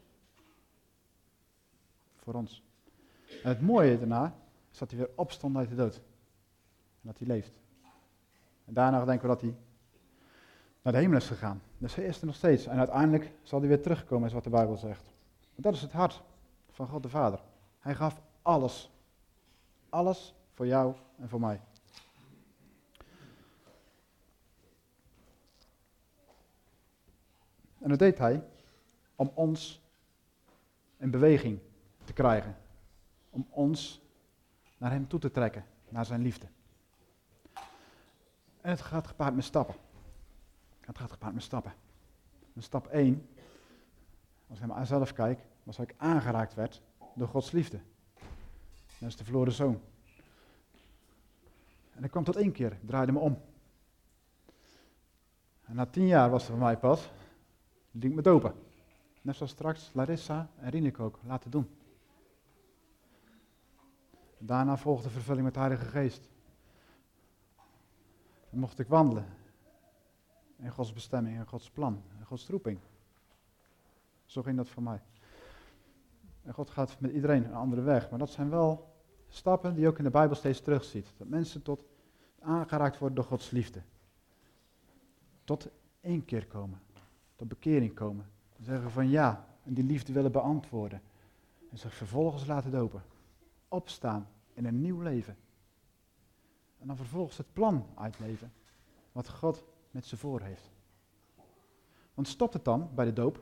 Voor 2.17 2.35
ons. 2.35 2.63
En 3.43 3.49
het 3.49 3.61
mooie 3.61 3.99
daarna 3.99 4.37
is 4.73 4.79
dat 4.79 4.91
hij 4.91 4.99
weer 4.99 5.11
opstond 5.15 5.57
uit 5.57 5.69
de 5.69 5.75
dood. 5.75 6.03
Dat 7.05 7.19
hij 7.19 7.27
leeft. 7.27 7.53
En 8.65 8.75
daarna 8.75 9.05
denken 9.05 9.29
we 9.29 9.35
dat 9.35 9.41
hij 9.41 9.57
naar 10.83 10.93
de 10.93 10.99
hemel 10.99 11.17
is 11.17 11.27
gegaan. 11.27 11.63
Dus 11.79 11.95
hij 11.95 12.05
is 12.05 12.21
er 12.21 12.27
nog 12.27 12.35
steeds. 12.35 12.67
En 12.67 12.79
uiteindelijk 12.79 13.33
zal 13.43 13.59
hij 13.59 13.69
weer 13.69 13.83
terugkomen, 13.83 14.29
is 14.29 14.35
wat 14.35 14.45
de 14.45 14.51
Bijbel 14.51 14.77
zegt. 14.77 15.13
Dat 15.55 15.75
is 15.75 15.83
het 15.83 15.93
hart 15.93 16.23
van 16.71 16.89
God 16.89 17.03
de 17.03 17.09
Vader. 17.09 17.41
Hij 17.79 17.95
gaf 17.95 18.21
alles. 18.43 18.91
Alles 19.89 20.35
voor 20.53 20.67
jou 20.67 20.95
en 21.17 21.29
voor 21.29 21.41
mij. 21.41 21.61
En 27.79 27.89
dat 27.89 27.99
deed 27.99 28.19
hij 28.19 28.45
om 29.15 29.31
ons 29.35 29.83
in 30.97 31.11
beweging 31.11 31.59
te 32.05 32.13
krijgen. 32.13 32.57
Om 33.31 33.47
ons 33.51 34.03
naar 34.79 34.91
hem 34.91 35.09
toe 35.09 35.21
te 35.21 35.31
trekken, 35.31 35.65
naar 35.89 36.07
zijn 36.07 36.23
liefde. 36.23 36.47
En 38.65 38.71
het 38.71 38.81
gaat 38.81 39.07
gepaard 39.07 39.35
met 39.35 39.45
stappen. 39.45 39.75
Het 40.81 40.99
gaat 40.99 41.11
gepaard 41.11 41.35
met 41.35 41.43
stappen. 41.43 41.73
En 42.55 42.63
stap 42.63 42.87
1, 42.87 43.29
als 44.49 44.61
ik 44.61 44.67
naar 44.67 44.79
mezelf 44.79 45.13
kijk, 45.13 45.41
was 45.63 45.77
dat 45.77 45.89
ik 45.89 45.95
aangeraakt 45.99 46.55
werd 46.55 46.83
door 47.15 47.29
Gods 47.29 47.51
liefde. 47.51 47.81
Dat 48.99 49.09
is 49.09 49.17
de 49.17 49.25
verloren 49.25 49.53
zoon. 49.53 49.81
En 51.95 52.05
ik 52.05 52.11
kwam 52.11 52.25
tot 52.25 52.37
één 52.37 52.53
keer, 52.53 52.73
ik 52.73 52.87
draaide 52.87 53.13
me 53.13 53.19
om. 53.19 53.41
En 55.65 55.75
na 55.75 55.87
tien 55.87 56.07
jaar 56.07 56.31
was 56.31 56.43
het 56.43 56.51
voor 56.51 56.61
mij 56.61 56.79
pas, 56.79 57.11
liet 57.91 58.15
me 58.15 58.23
dopen. 58.23 58.55
Net 59.23 59.37
zoals 59.37 59.53
straks 59.53 59.91
Larissa 59.93 60.51
en 60.57 60.71
Rineke 60.71 61.03
ook 61.03 61.19
laten 61.23 61.51
doen. 61.51 61.69
Daarna 64.39 64.77
volgde 64.77 65.11
vervulling 65.11 65.45
met 65.45 65.55
de 65.55 65.61
Heilige 65.61 65.85
Geest. 65.85 66.33
Mocht 68.55 68.79
ik 68.79 68.89
wandelen 68.89 69.27
in 70.57 70.71
Gods 70.71 70.93
bestemming, 70.93 71.37
in 71.37 71.47
Gods 71.47 71.71
plan, 71.71 72.03
in 72.19 72.27
Gods 72.27 72.49
roeping. 72.49 72.79
Zo 74.25 74.43
ging 74.43 74.57
dat 74.57 74.69
voor 74.69 74.83
mij. 74.83 75.01
En 76.43 76.55
God 76.55 76.71
gaat 76.71 77.01
met 77.01 77.13
iedereen 77.13 77.45
een 77.45 77.55
andere 77.55 77.83
weg. 77.83 78.11
Maar 78.11 78.19
dat 78.19 78.31
zijn 78.31 78.51
wel 78.51 78.93
stappen 79.29 79.73
die 79.73 79.83
je 79.83 79.89
ook 79.89 79.99
in 79.99 80.05
de 80.05 80.11
Bijbel 80.11 80.37
steeds 80.37 80.61
terugziet. 80.61 81.13
Dat 81.17 81.29
mensen 81.29 81.63
tot 81.63 81.85
aangeraakt 82.41 82.99
worden 82.99 83.17
door 83.17 83.25
Gods 83.25 83.51
liefde. 83.51 83.83
Tot 85.45 85.69
één 86.01 86.25
keer 86.25 86.47
komen. 86.47 86.81
Tot 87.37 87.49
bekering 87.49 87.95
komen. 87.95 88.27
En 88.57 88.65
zeggen 88.65 88.91
van 88.91 89.09
ja. 89.09 89.47
En 89.63 89.75
die 89.75 89.85
liefde 89.85 90.13
willen 90.13 90.33
beantwoorden. 90.33 91.03
En 91.71 91.79
zich 91.79 91.95
vervolgens 91.95 92.47
laten 92.47 92.71
dopen. 92.71 93.03
Opstaan 93.69 94.29
in 94.53 94.67
een 94.67 94.81
nieuw 94.81 95.01
leven. 95.01 95.37
En 96.85 96.91
dan 96.91 96.99
vervolgens 96.99 97.37
het 97.37 97.53
plan 97.53 97.87
uitleven. 97.95 98.53
Wat 99.13 99.29
God 99.29 99.65
met 99.91 100.07
ze 100.07 100.17
voor 100.17 100.41
heeft. 100.41 100.71
Want 102.15 102.29
stopt 102.29 102.53
het 102.53 102.65
dan 102.65 102.91
bij 102.95 103.05
de 103.05 103.13
doop? 103.13 103.41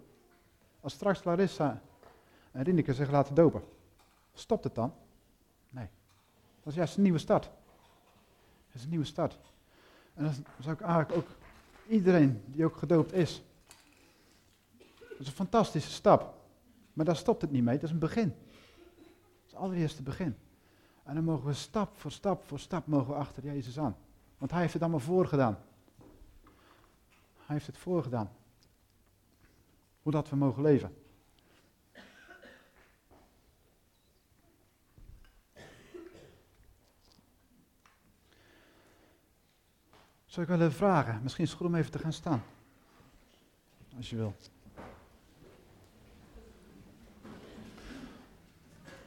Als 0.81 0.93
straks 0.93 1.25
Larissa 1.25 1.83
en 2.51 2.63
Rineke 2.63 2.95
zich 2.95 3.11
laten 3.11 3.35
dopen, 3.35 3.63
stopt 4.33 4.65
het 4.65 4.75
dan? 4.75 4.95
Nee. 5.71 5.89
Dat 6.63 6.73
is 6.73 6.75
juist 6.75 6.97
een 6.97 7.03
nieuwe 7.03 7.19
start. 7.19 7.45
Dat 8.67 8.75
is 8.75 8.83
een 8.83 8.91
nieuwe 8.91 9.05
start. 9.05 9.39
En 10.15 10.25
dan 10.25 10.33
zou 10.59 10.75
ik 10.75 10.81
eigenlijk 10.81 11.13
ook 11.13 11.29
iedereen 11.89 12.43
die 12.47 12.65
ook 12.65 12.77
gedoopt 12.77 13.13
is. 13.13 13.43
Dat 14.99 15.19
is 15.19 15.27
een 15.27 15.33
fantastische 15.33 15.91
stap. 15.91 16.35
Maar 16.93 17.05
daar 17.05 17.17
stopt 17.17 17.43
het 17.43 17.51
niet 17.51 17.65
mee, 17.65 17.75
dat 17.75 17.85
is 17.85 17.91
een 17.91 17.99
begin. 17.99 18.29
Dat 18.29 19.47
is 19.47 19.53
het 19.53 19.61
allereerste 19.61 20.03
begin. 20.03 20.37
En 21.03 21.15
dan 21.15 21.25
mogen 21.25 21.47
we 21.47 21.53
stap 21.53 21.99
voor 21.99 22.13
stap 22.13 22.45
voor 22.47 22.59
stap 22.59 22.87
mogen 22.87 23.09
we 23.09 23.19
achter 23.19 23.45
Jezus 23.45 23.79
aan. 23.79 23.97
Want 24.39 24.51
hij 24.51 24.61
heeft 24.61 24.73
het 24.73 24.83
allemaal 24.83 25.01
voorgedaan. 25.01 25.59
Hij 27.37 27.57
heeft 27.57 27.67
het 27.67 27.79
voorgedaan. 27.79 28.31
Hoe 30.03 30.13
dat 30.13 30.29
we 30.29 30.37
mogen 30.37 30.63
leven. 30.63 30.97
Zou 40.27 40.47
ik 40.47 40.53
willen 40.53 40.73
vragen, 40.73 41.23
misschien 41.23 41.45
is 41.45 41.51
het 41.51 41.59
goed 41.59 41.69
om 41.69 41.75
even 41.75 41.91
te 41.91 41.99
gaan 41.99 42.13
staan. 42.13 42.43
Als 43.97 44.11
je 44.11 44.17
wil. 44.17 44.35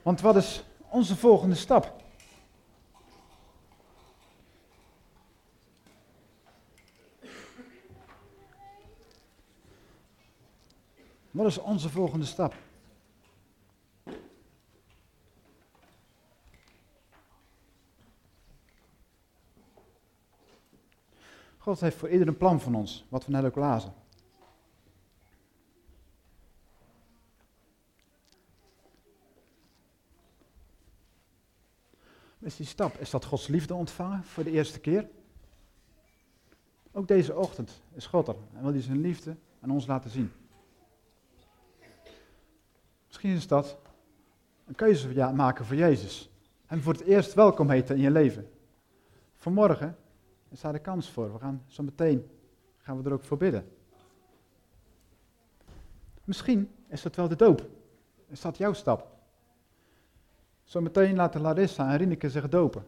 Want 0.01 0.21
wat 0.21 0.35
is 0.35 0.63
onze 0.89 1.15
volgende 1.15 1.55
stap? 1.55 2.03
Wat 11.31 11.45
is 11.45 11.57
onze 11.57 11.89
volgende 11.89 12.25
stap? 12.25 12.53
God 21.57 21.79
heeft 21.79 21.97
voor 21.97 22.09
ieder 22.09 22.27
een 22.27 22.37
plan 22.37 22.61
van 22.61 22.75
ons, 22.75 23.05
wat 23.09 23.25
we 23.25 23.31
net 23.31 23.45
ook 23.45 23.55
lazen. 23.55 23.93
Is 32.45 32.55
die 32.55 32.65
stap, 32.65 32.97
is 32.97 33.09
dat 33.09 33.25
Gods 33.25 33.47
liefde 33.47 33.73
ontvangen 33.73 34.23
voor 34.23 34.43
de 34.43 34.51
eerste 34.51 34.79
keer? 34.79 35.07
Ook 36.91 37.07
deze 37.07 37.35
ochtend 37.35 37.81
is 37.93 38.05
God 38.05 38.27
er 38.27 38.35
en 38.53 38.63
wil 38.63 38.71
hij 38.71 38.81
zijn 38.81 39.01
liefde 39.01 39.35
aan 39.61 39.71
ons 39.71 39.85
laten 39.85 40.09
zien. 40.09 40.31
Misschien 43.05 43.35
is 43.35 43.47
dat 43.47 43.77
een 44.65 44.75
keuze 44.75 45.31
maken 45.33 45.65
voor 45.65 45.75
Jezus. 45.75 46.29
Hem 46.65 46.81
voor 46.81 46.93
het 46.93 47.01
eerst 47.01 47.33
welkom 47.33 47.69
heten 47.69 47.95
in 47.95 48.01
je 48.01 48.11
leven. 48.11 48.49
Vanmorgen 49.35 49.97
is 50.49 50.61
daar 50.61 50.73
de 50.73 50.79
kans 50.79 51.09
voor. 51.11 51.33
We 51.33 51.39
gaan 51.39 51.63
zo 51.67 51.83
meteen 51.83 52.29
gaan 52.77 53.01
we 53.01 53.09
er 53.09 53.15
ook 53.15 53.23
voor 53.23 53.37
bidden. 53.37 53.71
Misschien 56.23 56.71
is 56.87 57.01
dat 57.01 57.15
wel 57.15 57.27
de 57.27 57.35
doop. 57.35 57.69
Is 58.27 58.41
dat 58.41 58.57
jouw 58.57 58.73
stap? 58.73 59.14
Zometeen 60.65 61.15
laten 61.15 61.41
Larissa 61.41 61.91
en 61.91 61.97
Rineke 61.97 62.29
zich 62.29 62.49
dopen. 62.49 62.83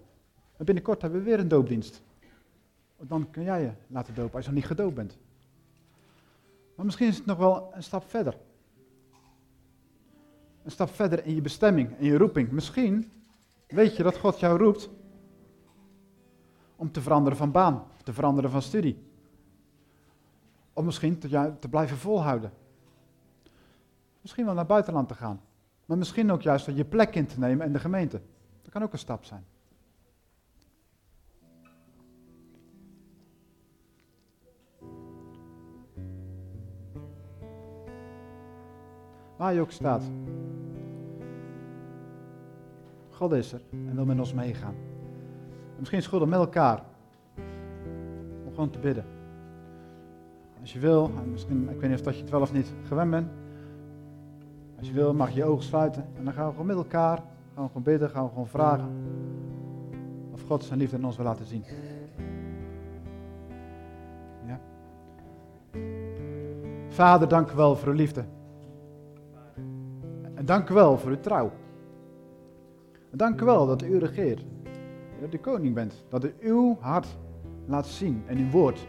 En 0.58 0.66
binnenkort 0.66 1.02
hebben 1.02 1.20
we 1.20 1.26
weer 1.26 1.40
een 1.40 1.48
doopdienst. 1.48 2.02
Dan 3.00 3.30
kun 3.32 3.44
jij 3.44 3.62
je 3.62 3.72
laten 3.88 4.16
dopen 4.16 4.36
als 4.36 4.46
je 4.46 4.52
nog 4.52 4.60
niet 4.60 4.70
gedoopt 4.70 4.96
bent. 4.96 5.18
Maar 6.76 6.86
misschien 6.86 7.08
is 7.08 7.18
het 7.18 7.26
nog 7.26 7.38
wel 7.38 7.72
een 7.74 7.84
stap 7.84 8.10
verder 8.10 8.36
een 10.68 10.74
stap 10.74 10.90
verder 10.90 11.26
in 11.26 11.36
je 11.36 11.42
bestemming, 11.42 11.98
in 11.98 12.06
je 12.06 12.18
roeping. 12.18 12.52
Misschien 12.52 13.12
weet 13.68 13.96
je 13.96 14.04
dat 14.04 14.18
God 14.18 14.40
jou 14.40 14.58
roept 14.58 14.90
om 16.76 16.92
te 16.92 17.02
veranderen 17.02 17.38
van 17.38 17.52
baan, 17.52 17.84
te 18.04 18.13
veranderen 18.13 18.52
van 18.52 18.62
studie. 18.62 19.04
Of 20.74 20.84
misschien 20.84 21.20
te, 21.20 21.54
te 21.60 21.70
blijven 21.70 21.98
volhouden. 21.98 22.52
Misschien 24.22 24.46
wel 24.46 24.54
naar 24.54 24.66
buitenland 24.66 25.08
te 25.08 25.13
gaan. 25.13 25.42
Maar 25.88 25.97
misschien 25.97 26.32
ook 26.32 26.41
juist 26.41 26.65
je 26.65 26.86
plek 26.86 27.15
in 27.15 27.26
te 27.26 27.39
nemen 27.39 27.65
in 27.65 27.73
de 27.73 27.80
gemeente. 27.80 28.21
Dat 28.62 28.71
kan 28.71 28.84
ook 28.84 28.93
een 28.93 29.00
stap 29.00 29.26
zijn. 29.26 29.45
Waar 39.38 39.54
je 39.54 39.62
ook 39.62 39.71
staat. 39.71 40.04
God 43.10 43.32
is 43.32 43.54
er 43.54 43.62
en 43.71 43.95
wil 43.95 44.06
met 44.06 44.19
ons 44.19 44.34
meegaan. 44.34 44.76
En 45.50 45.80
misschien 45.80 46.02
schulden 46.02 46.30
met 46.30 46.39
elkaar. 46.39 46.84
Om 48.45 48.50
gewoon 48.50 48.69
te 48.69 48.80
bidden. 48.80 49.06
Als 50.62 50.73
je 50.73 50.80
wil, 50.80 51.12
en 51.17 51.32
misschien, 51.32 51.69
ik 51.69 51.80
weet 51.80 51.89
niet 51.89 52.00
of 52.00 52.06
dat 52.06 52.15
je 52.15 52.21
het 52.21 52.30
wel 52.30 52.41
of 52.41 52.54
niet 52.54 52.73
gewend 52.84 53.12
bent, 53.12 53.30
als 54.78 54.88
je 54.88 54.94
wil, 54.94 55.13
mag 55.13 55.30
je 55.30 55.36
je 55.36 55.44
ogen 55.44 55.63
sluiten. 55.63 56.06
En 56.18 56.24
dan 56.24 56.34
gaan 56.34 56.46
we 56.46 56.52
gewoon 56.52 56.66
met 56.66 56.76
elkaar, 56.76 57.18
gaan 57.54 57.63
we 57.63 57.68
gewoon 57.68 57.84
bidden, 57.84 58.10
gaan 58.10 58.24
we 58.24 58.30
gewoon 58.30 58.48
vragen. 58.48 58.90
Of 60.34 60.42
God 60.48 60.63
zijn 60.63 60.80
liefde 60.80 60.98
in 60.98 61.06
ons 61.06 61.16
wil 61.16 61.26
laten 61.26 61.46
zien. 61.46 61.63
Ja. 64.46 64.60
Vader, 66.90 67.28
dank 67.28 67.52
u 67.52 67.56
wel 67.56 67.76
voor 67.76 67.88
uw 67.88 67.94
liefde. 67.94 68.24
En 70.34 70.46
dank 70.46 70.70
u 70.70 70.74
wel 70.74 70.98
voor 70.98 71.10
uw 71.10 71.20
trouw. 71.20 71.52
En 73.12 73.18
dank 73.18 73.42
u 73.42 73.46
wel 73.46 73.66
dat 73.66 73.82
u 73.82 73.98
regeert. 73.98 74.46
Dat 75.22 75.34
u 75.34 75.38
koning 75.38 75.74
bent. 75.74 76.06
Dat 76.10 76.24
u 76.24 76.34
uw 76.40 76.78
hart 76.80 77.18
laat 77.66 77.86
zien 77.86 78.24
en 78.26 78.38
uw 78.38 78.50
woord. 78.50 78.88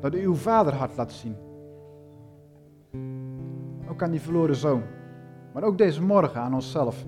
Dat 0.00 0.14
u 0.14 0.24
uw 0.24 0.34
vaderhart 0.34 0.96
laat 0.96 1.12
zien. 1.12 1.36
Aan 4.02 4.10
die 4.10 4.20
verloren 4.20 4.54
zoon. 4.54 4.82
Maar 5.52 5.62
ook 5.62 5.78
deze 5.78 6.02
morgen 6.02 6.40
aan 6.40 6.54
onszelf. 6.54 7.04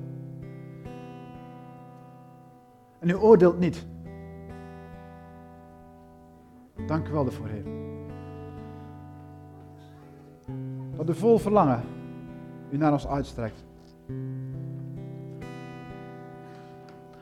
En 2.99 3.09
u 3.09 3.15
oordeelt 3.15 3.59
niet. 3.59 3.87
Dank 6.87 7.09
u 7.09 7.13
wel 7.13 7.27
ervoor, 7.27 7.47
Heer. 7.47 7.65
Dat 10.97 11.09
u 11.09 11.15
vol 11.15 11.39
verlangen 11.39 11.81
u 12.71 12.77
naar 12.77 12.93
ons 12.93 13.07
uitstrekt. 13.07 13.65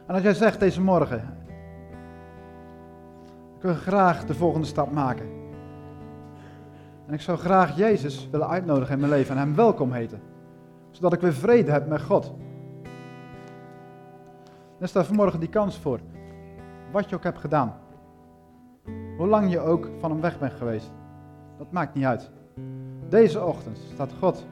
En 0.07 0.15
als 0.15 0.23
jij 0.23 0.35
zegt 0.35 0.61
deze 0.61 0.81
morgen, 0.81 1.37
ik 3.57 3.63
wil 3.63 3.75
graag 3.75 4.25
de 4.25 4.35
volgende 4.35 4.67
stap 4.67 4.93
maken. 4.93 5.40
En 7.11 7.17
ik 7.17 7.23
zou 7.23 7.39
graag 7.39 7.77
Jezus 7.77 8.29
willen 8.31 8.49
uitnodigen 8.49 8.95
in 8.95 9.01
mijn 9.01 9.13
leven 9.13 9.35
en 9.35 9.41
hem 9.41 9.55
welkom 9.55 9.93
heten. 9.93 10.21
Zodat 10.91 11.13
ik 11.13 11.21
weer 11.21 11.33
vrede 11.33 11.71
heb 11.71 11.89
met 11.89 12.03
God. 12.03 12.35
Dan 14.79 14.89
staat 14.89 15.07
vanmorgen 15.07 15.41
die 15.41 15.49
kans 15.49 15.79
voor. 15.79 16.01
Wat 16.93 17.09
je 17.09 17.17
ook 17.17 17.23
hebt 17.23 17.39
gedaan. 17.39 17.75
Hoe 19.17 19.27
lang 19.27 19.51
je 19.51 19.61
ook 19.61 19.91
van 19.99 20.11
hem 20.11 20.21
weg 20.21 20.39
bent 20.39 20.53
geweest. 20.53 20.91
Dat 21.59 21.73
maakt 21.73 21.95
niet 21.95 22.05
uit. 22.05 22.31
Deze 23.09 23.45
ochtend 23.45 23.79
staat 23.93 24.13
God 24.19 24.47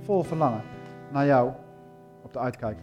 vol 0.00 0.22
verlangen 0.22 0.62
naar 1.12 1.26
jou 1.26 1.50
op 2.22 2.32
de 2.32 2.38
uitkijk. 2.38 2.78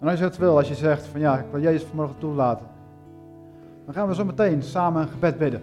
En 0.00 0.08
als 0.08 0.18
je 0.18 0.24
het 0.24 0.36
wil, 0.36 0.56
als 0.56 0.68
je 0.68 0.74
zegt 0.74 1.06
van 1.06 1.20
ja, 1.20 1.38
ik 1.38 1.50
wil 1.50 1.60
Jezus 1.60 1.88
vanmorgen 1.88 2.18
toelaten, 2.18 2.74
dan 3.86 3.94
gaan 3.94 4.08
we 4.08 4.14
zo 4.14 4.24
meteen 4.24 4.62
samen 4.62 5.02
een 5.02 5.08
gebed 5.08 5.38
bidden. 5.38 5.62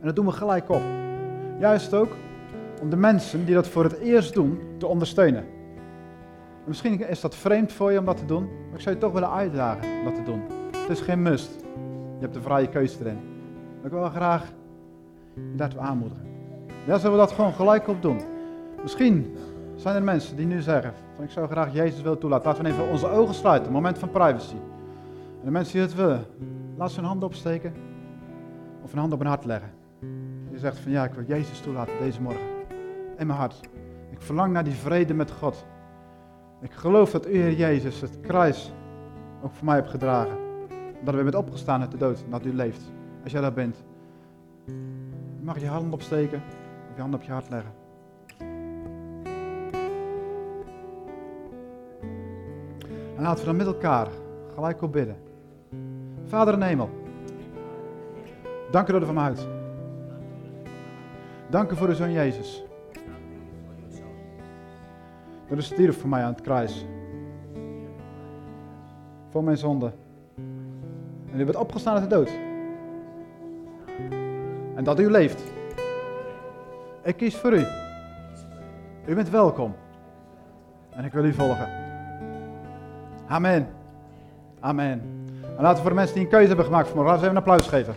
En 0.00 0.06
dat 0.06 0.16
doen 0.16 0.26
we 0.26 0.32
gelijk 0.32 0.68
op. 0.68 0.82
Juist 1.58 1.94
ook 1.94 2.16
om 2.82 2.90
de 2.90 2.96
mensen 2.96 3.44
die 3.44 3.54
dat 3.54 3.68
voor 3.68 3.84
het 3.84 3.98
eerst 3.98 4.34
doen, 4.34 4.60
te 4.78 4.86
ondersteunen. 4.86 5.44
misschien 6.64 7.08
is 7.08 7.20
dat 7.20 7.34
vreemd 7.34 7.72
voor 7.72 7.92
je 7.92 7.98
om 7.98 8.04
dat 8.04 8.16
te 8.16 8.24
doen, 8.24 8.42
maar 8.42 8.74
ik 8.74 8.80
zou 8.80 8.94
je 8.94 9.00
toch 9.00 9.12
willen 9.12 9.32
uitdagen 9.32 9.98
om 9.98 10.04
dat 10.04 10.14
te 10.14 10.22
doen. 10.22 10.42
Het 10.80 10.90
is 10.90 11.00
geen 11.00 11.22
must. 11.22 11.50
Je 12.14 12.24
hebt 12.24 12.34
de 12.34 12.42
vrije 12.42 12.68
keuze 12.68 12.96
erin. 13.00 13.18
Maar 13.76 13.84
ik 13.84 13.90
wil 13.90 14.08
graag 14.08 14.52
je 15.34 15.56
daartoe 15.56 15.80
aanmoedigen. 15.80 16.26
Ja, 16.86 16.98
zullen 16.98 17.12
we 17.12 17.18
dat 17.18 17.32
gewoon 17.32 17.52
gelijk 17.52 17.88
op 17.88 18.02
doen? 18.02 18.20
Misschien 18.82 19.36
zijn 19.76 19.96
er 19.96 20.02
mensen 20.02 20.36
die 20.36 20.46
nu 20.46 20.60
zeggen, 20.60 20.92
van 21.14 21.24
ik 21.24 21.30
zou 21.30 21.48
graag 21.48 21.72
Jezus 21.72 22.02
willen 22.02 22.18
toelaten. 22.18 22.46
Laten 22.46 22.64
we 22.64 22.70
even 22.70 22.88
onze 22.88 23.08
ogen 23.08 23.34
sluiten, 23.34 23.72
moment 23.72 23.98
van 23.98 24.10
privacy. 24.10 24.56
En 25.38 25.44
de 25.44 25.50
mensen 25.50 25.72
die 25.72 25.82
het 25.82 25.94
willen, 25.94 26.24
laat 26.78 26.94
hun 26.94 27.04
hand 27.04 27.24
opsteken 27.24 27.72
of 28.82 28.92
een 28.92 28.98
hand 28.98 29.12
op 29.12 29.18
hun 29.18 29.28
hart 29.28 29.44
leggen. 29.44 29.70
Je 30.50 30.58
zegt 30.58 30.78
van 30.78 30.92
ja, 30.92 31.04
ik 31.04 31.12
wil 31.12 31.24
Jezus 31.24 31.60
toelaten 31.60 31.98
deze 31.98 32.22
morgen. 32.22 32.46
In 33.16 33.26
mijn 33.26 33.38
hart. 33.38 33.60
Ik 34.10 34.20
verlang 34.20 34.52
naar 34.52 34.64
die 34.64 34.74
vrede 34.74 35.14
met 35.14 35.30
God. 35.30 35.66
Ik 36.60 36.72
geloof 36.72 37.10
dat 37.10 37.26
u, 37.26 37.30
Heer 37.30 37.52
Jezus, 37.52 38.00
het 38.00 38.20
kruis 38.20 38.72
ook 39.42 39.52
voor 39.52 39.64
mij 39.64 39.74
hebt 39.74 39.90
gedragen. 39.90 40.36
Dat 41.04 41.14
u 41.14 41.22
bent 41.22 41.34
opgestaan 41.34 41.80
uit 41.80 41.90
de 41.90 41.96
dood, 41.96 42.24
dat 42.30 42.44
u 42.44 42.54
leeft. 42.54 42.92
Als 43.22 43.32
jij 43.32 43.40
dat 43.40 43.54
bent, 43.54 43.84
mag 45.42 45.54
je 45.54 45.60
je 45.60 45.68
hand 45.68 45.92
opsteken 45.92 46.42
of 46.90 46.94
je 46.94 47.00
hand 47.00 47.14
op 47.14 47.22
je 47.22 47.32
hart 47.32 47.48
leggen. 47.48 47.72
En 53.16 53.22
laten 53.22 53.38
we 53.38 53.44
dan 53.44 53.56
met 53.56 53.66
elkaar 53.66 54.08
gelijk 54.54 54.82
op 54.82 54.92
bidden. 54.92 55.27
Vader 56.28 56.54
in 56.54 56.62
hemel, 56.62 56.90
dank 58.70 58.88
u 58.88 58.92
dat 58.92 59.02
u 59.02 59.04
van 59.04 59.14
me 59.14 59.20
houdt. 59.20 59.48
Dank 61.50 61.70
u 61.70 61.76
voor 61.76 61.86
de 61.86 61.94
Zoon 61.94 62.12
Jezus. 62.12 62.64
Dat 65.48 65.58
u 65.58 65.62
stierf 65.62 66.00
voor 66.00 66.08
mij 66.08 66.22
aan 66.22 66.32
het 66.32 66.40
kruis. 66.40 66.86
Voor 69.28 69.44
mijn 69.44 69.56
zonde. 69.56 69.92
En 71.32 71.40
u 71.40 71.44
bent 71.44 71.56
opgestaan 71.56 71.94
uit 71.94 72.10
de 72.10 72.16
dood. 72.16 72.30
En 74.74 74.84
dat 74.84 75.00
u 75.00 75.10
leeft. 75.10 75.42
Ik 77.02 77.16
kies 77.16 77.36
voor 77.36 77.52
u. 77.52 77.64
U 79.06 79.14
bent 79.14 79.30
welkom. 79.30 79.74
En 80.90 81.04
ik 81.04 81.12
wil 81.12 81.24
u 81.24 81.32
volgen. 81.32 81.68
Amen. 83.26 83.68
Amen. 84.60 85.17
En 85.58 85.64
laten 85.64 85.76
we 85.76 85.82
voor 85.82 85.90
de 85.90 85.96
mensen 85.96 86.14
die 86.14 86.24
een 86.24 86.30
keuze 86.30 86.46
hebben 86.46 86.64
gemaakt 86.64 86.86
vanmorgen, 86.86 87.14
laten 87.14 87.30
we 87.30 87.36
even 87.36 87.42
een 87.42 87.52
applaus 87.52 87.68
geven. 87.68 87.94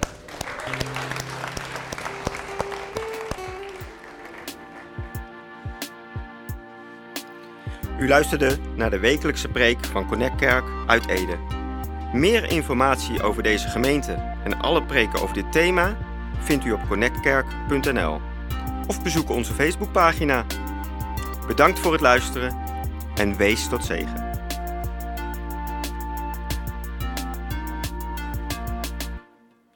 U 8.00 8.08
luisterde 8.08 8.58
naar 8.76 8.90
de 8.90 9.00
wekelijkse 9.00 9.48
preek 9.48 9.86
van 9.86 10.08
Connect 10.08 10.36
Kerk 10.36 10.64
uit 10.88 11.08
Ede. 11.08 11.38
Meer 12.14 12.52
informatie 12.52 13.24
over 13.24 13.44
deze 13.44 13.68
gemeente 13.68 14.12
en 14.44 14.62
alle 14.62 14.84
preken 14.84 15.22
over 15.22 15.34
dit 15.34 15.52
thema 15.52 15.98
vindt 16.40 16.66
u 16.66 16.72
op 16.72 16.88
connectkerk.nl 16.88 18.22
of 18.88 19.04
bezoek 19.04 19.30
onze 19.30 19.54
Facebookpagina. 19.54 20.46
Bedankt 21.48 21.80
voor 21.80 21.92
het 21.92 22.02
luisteren 22.02 22.58
en 23.16 23.38
wees 23.38 23.68
tot 23.68 23.86
zegen. 23.86 24.21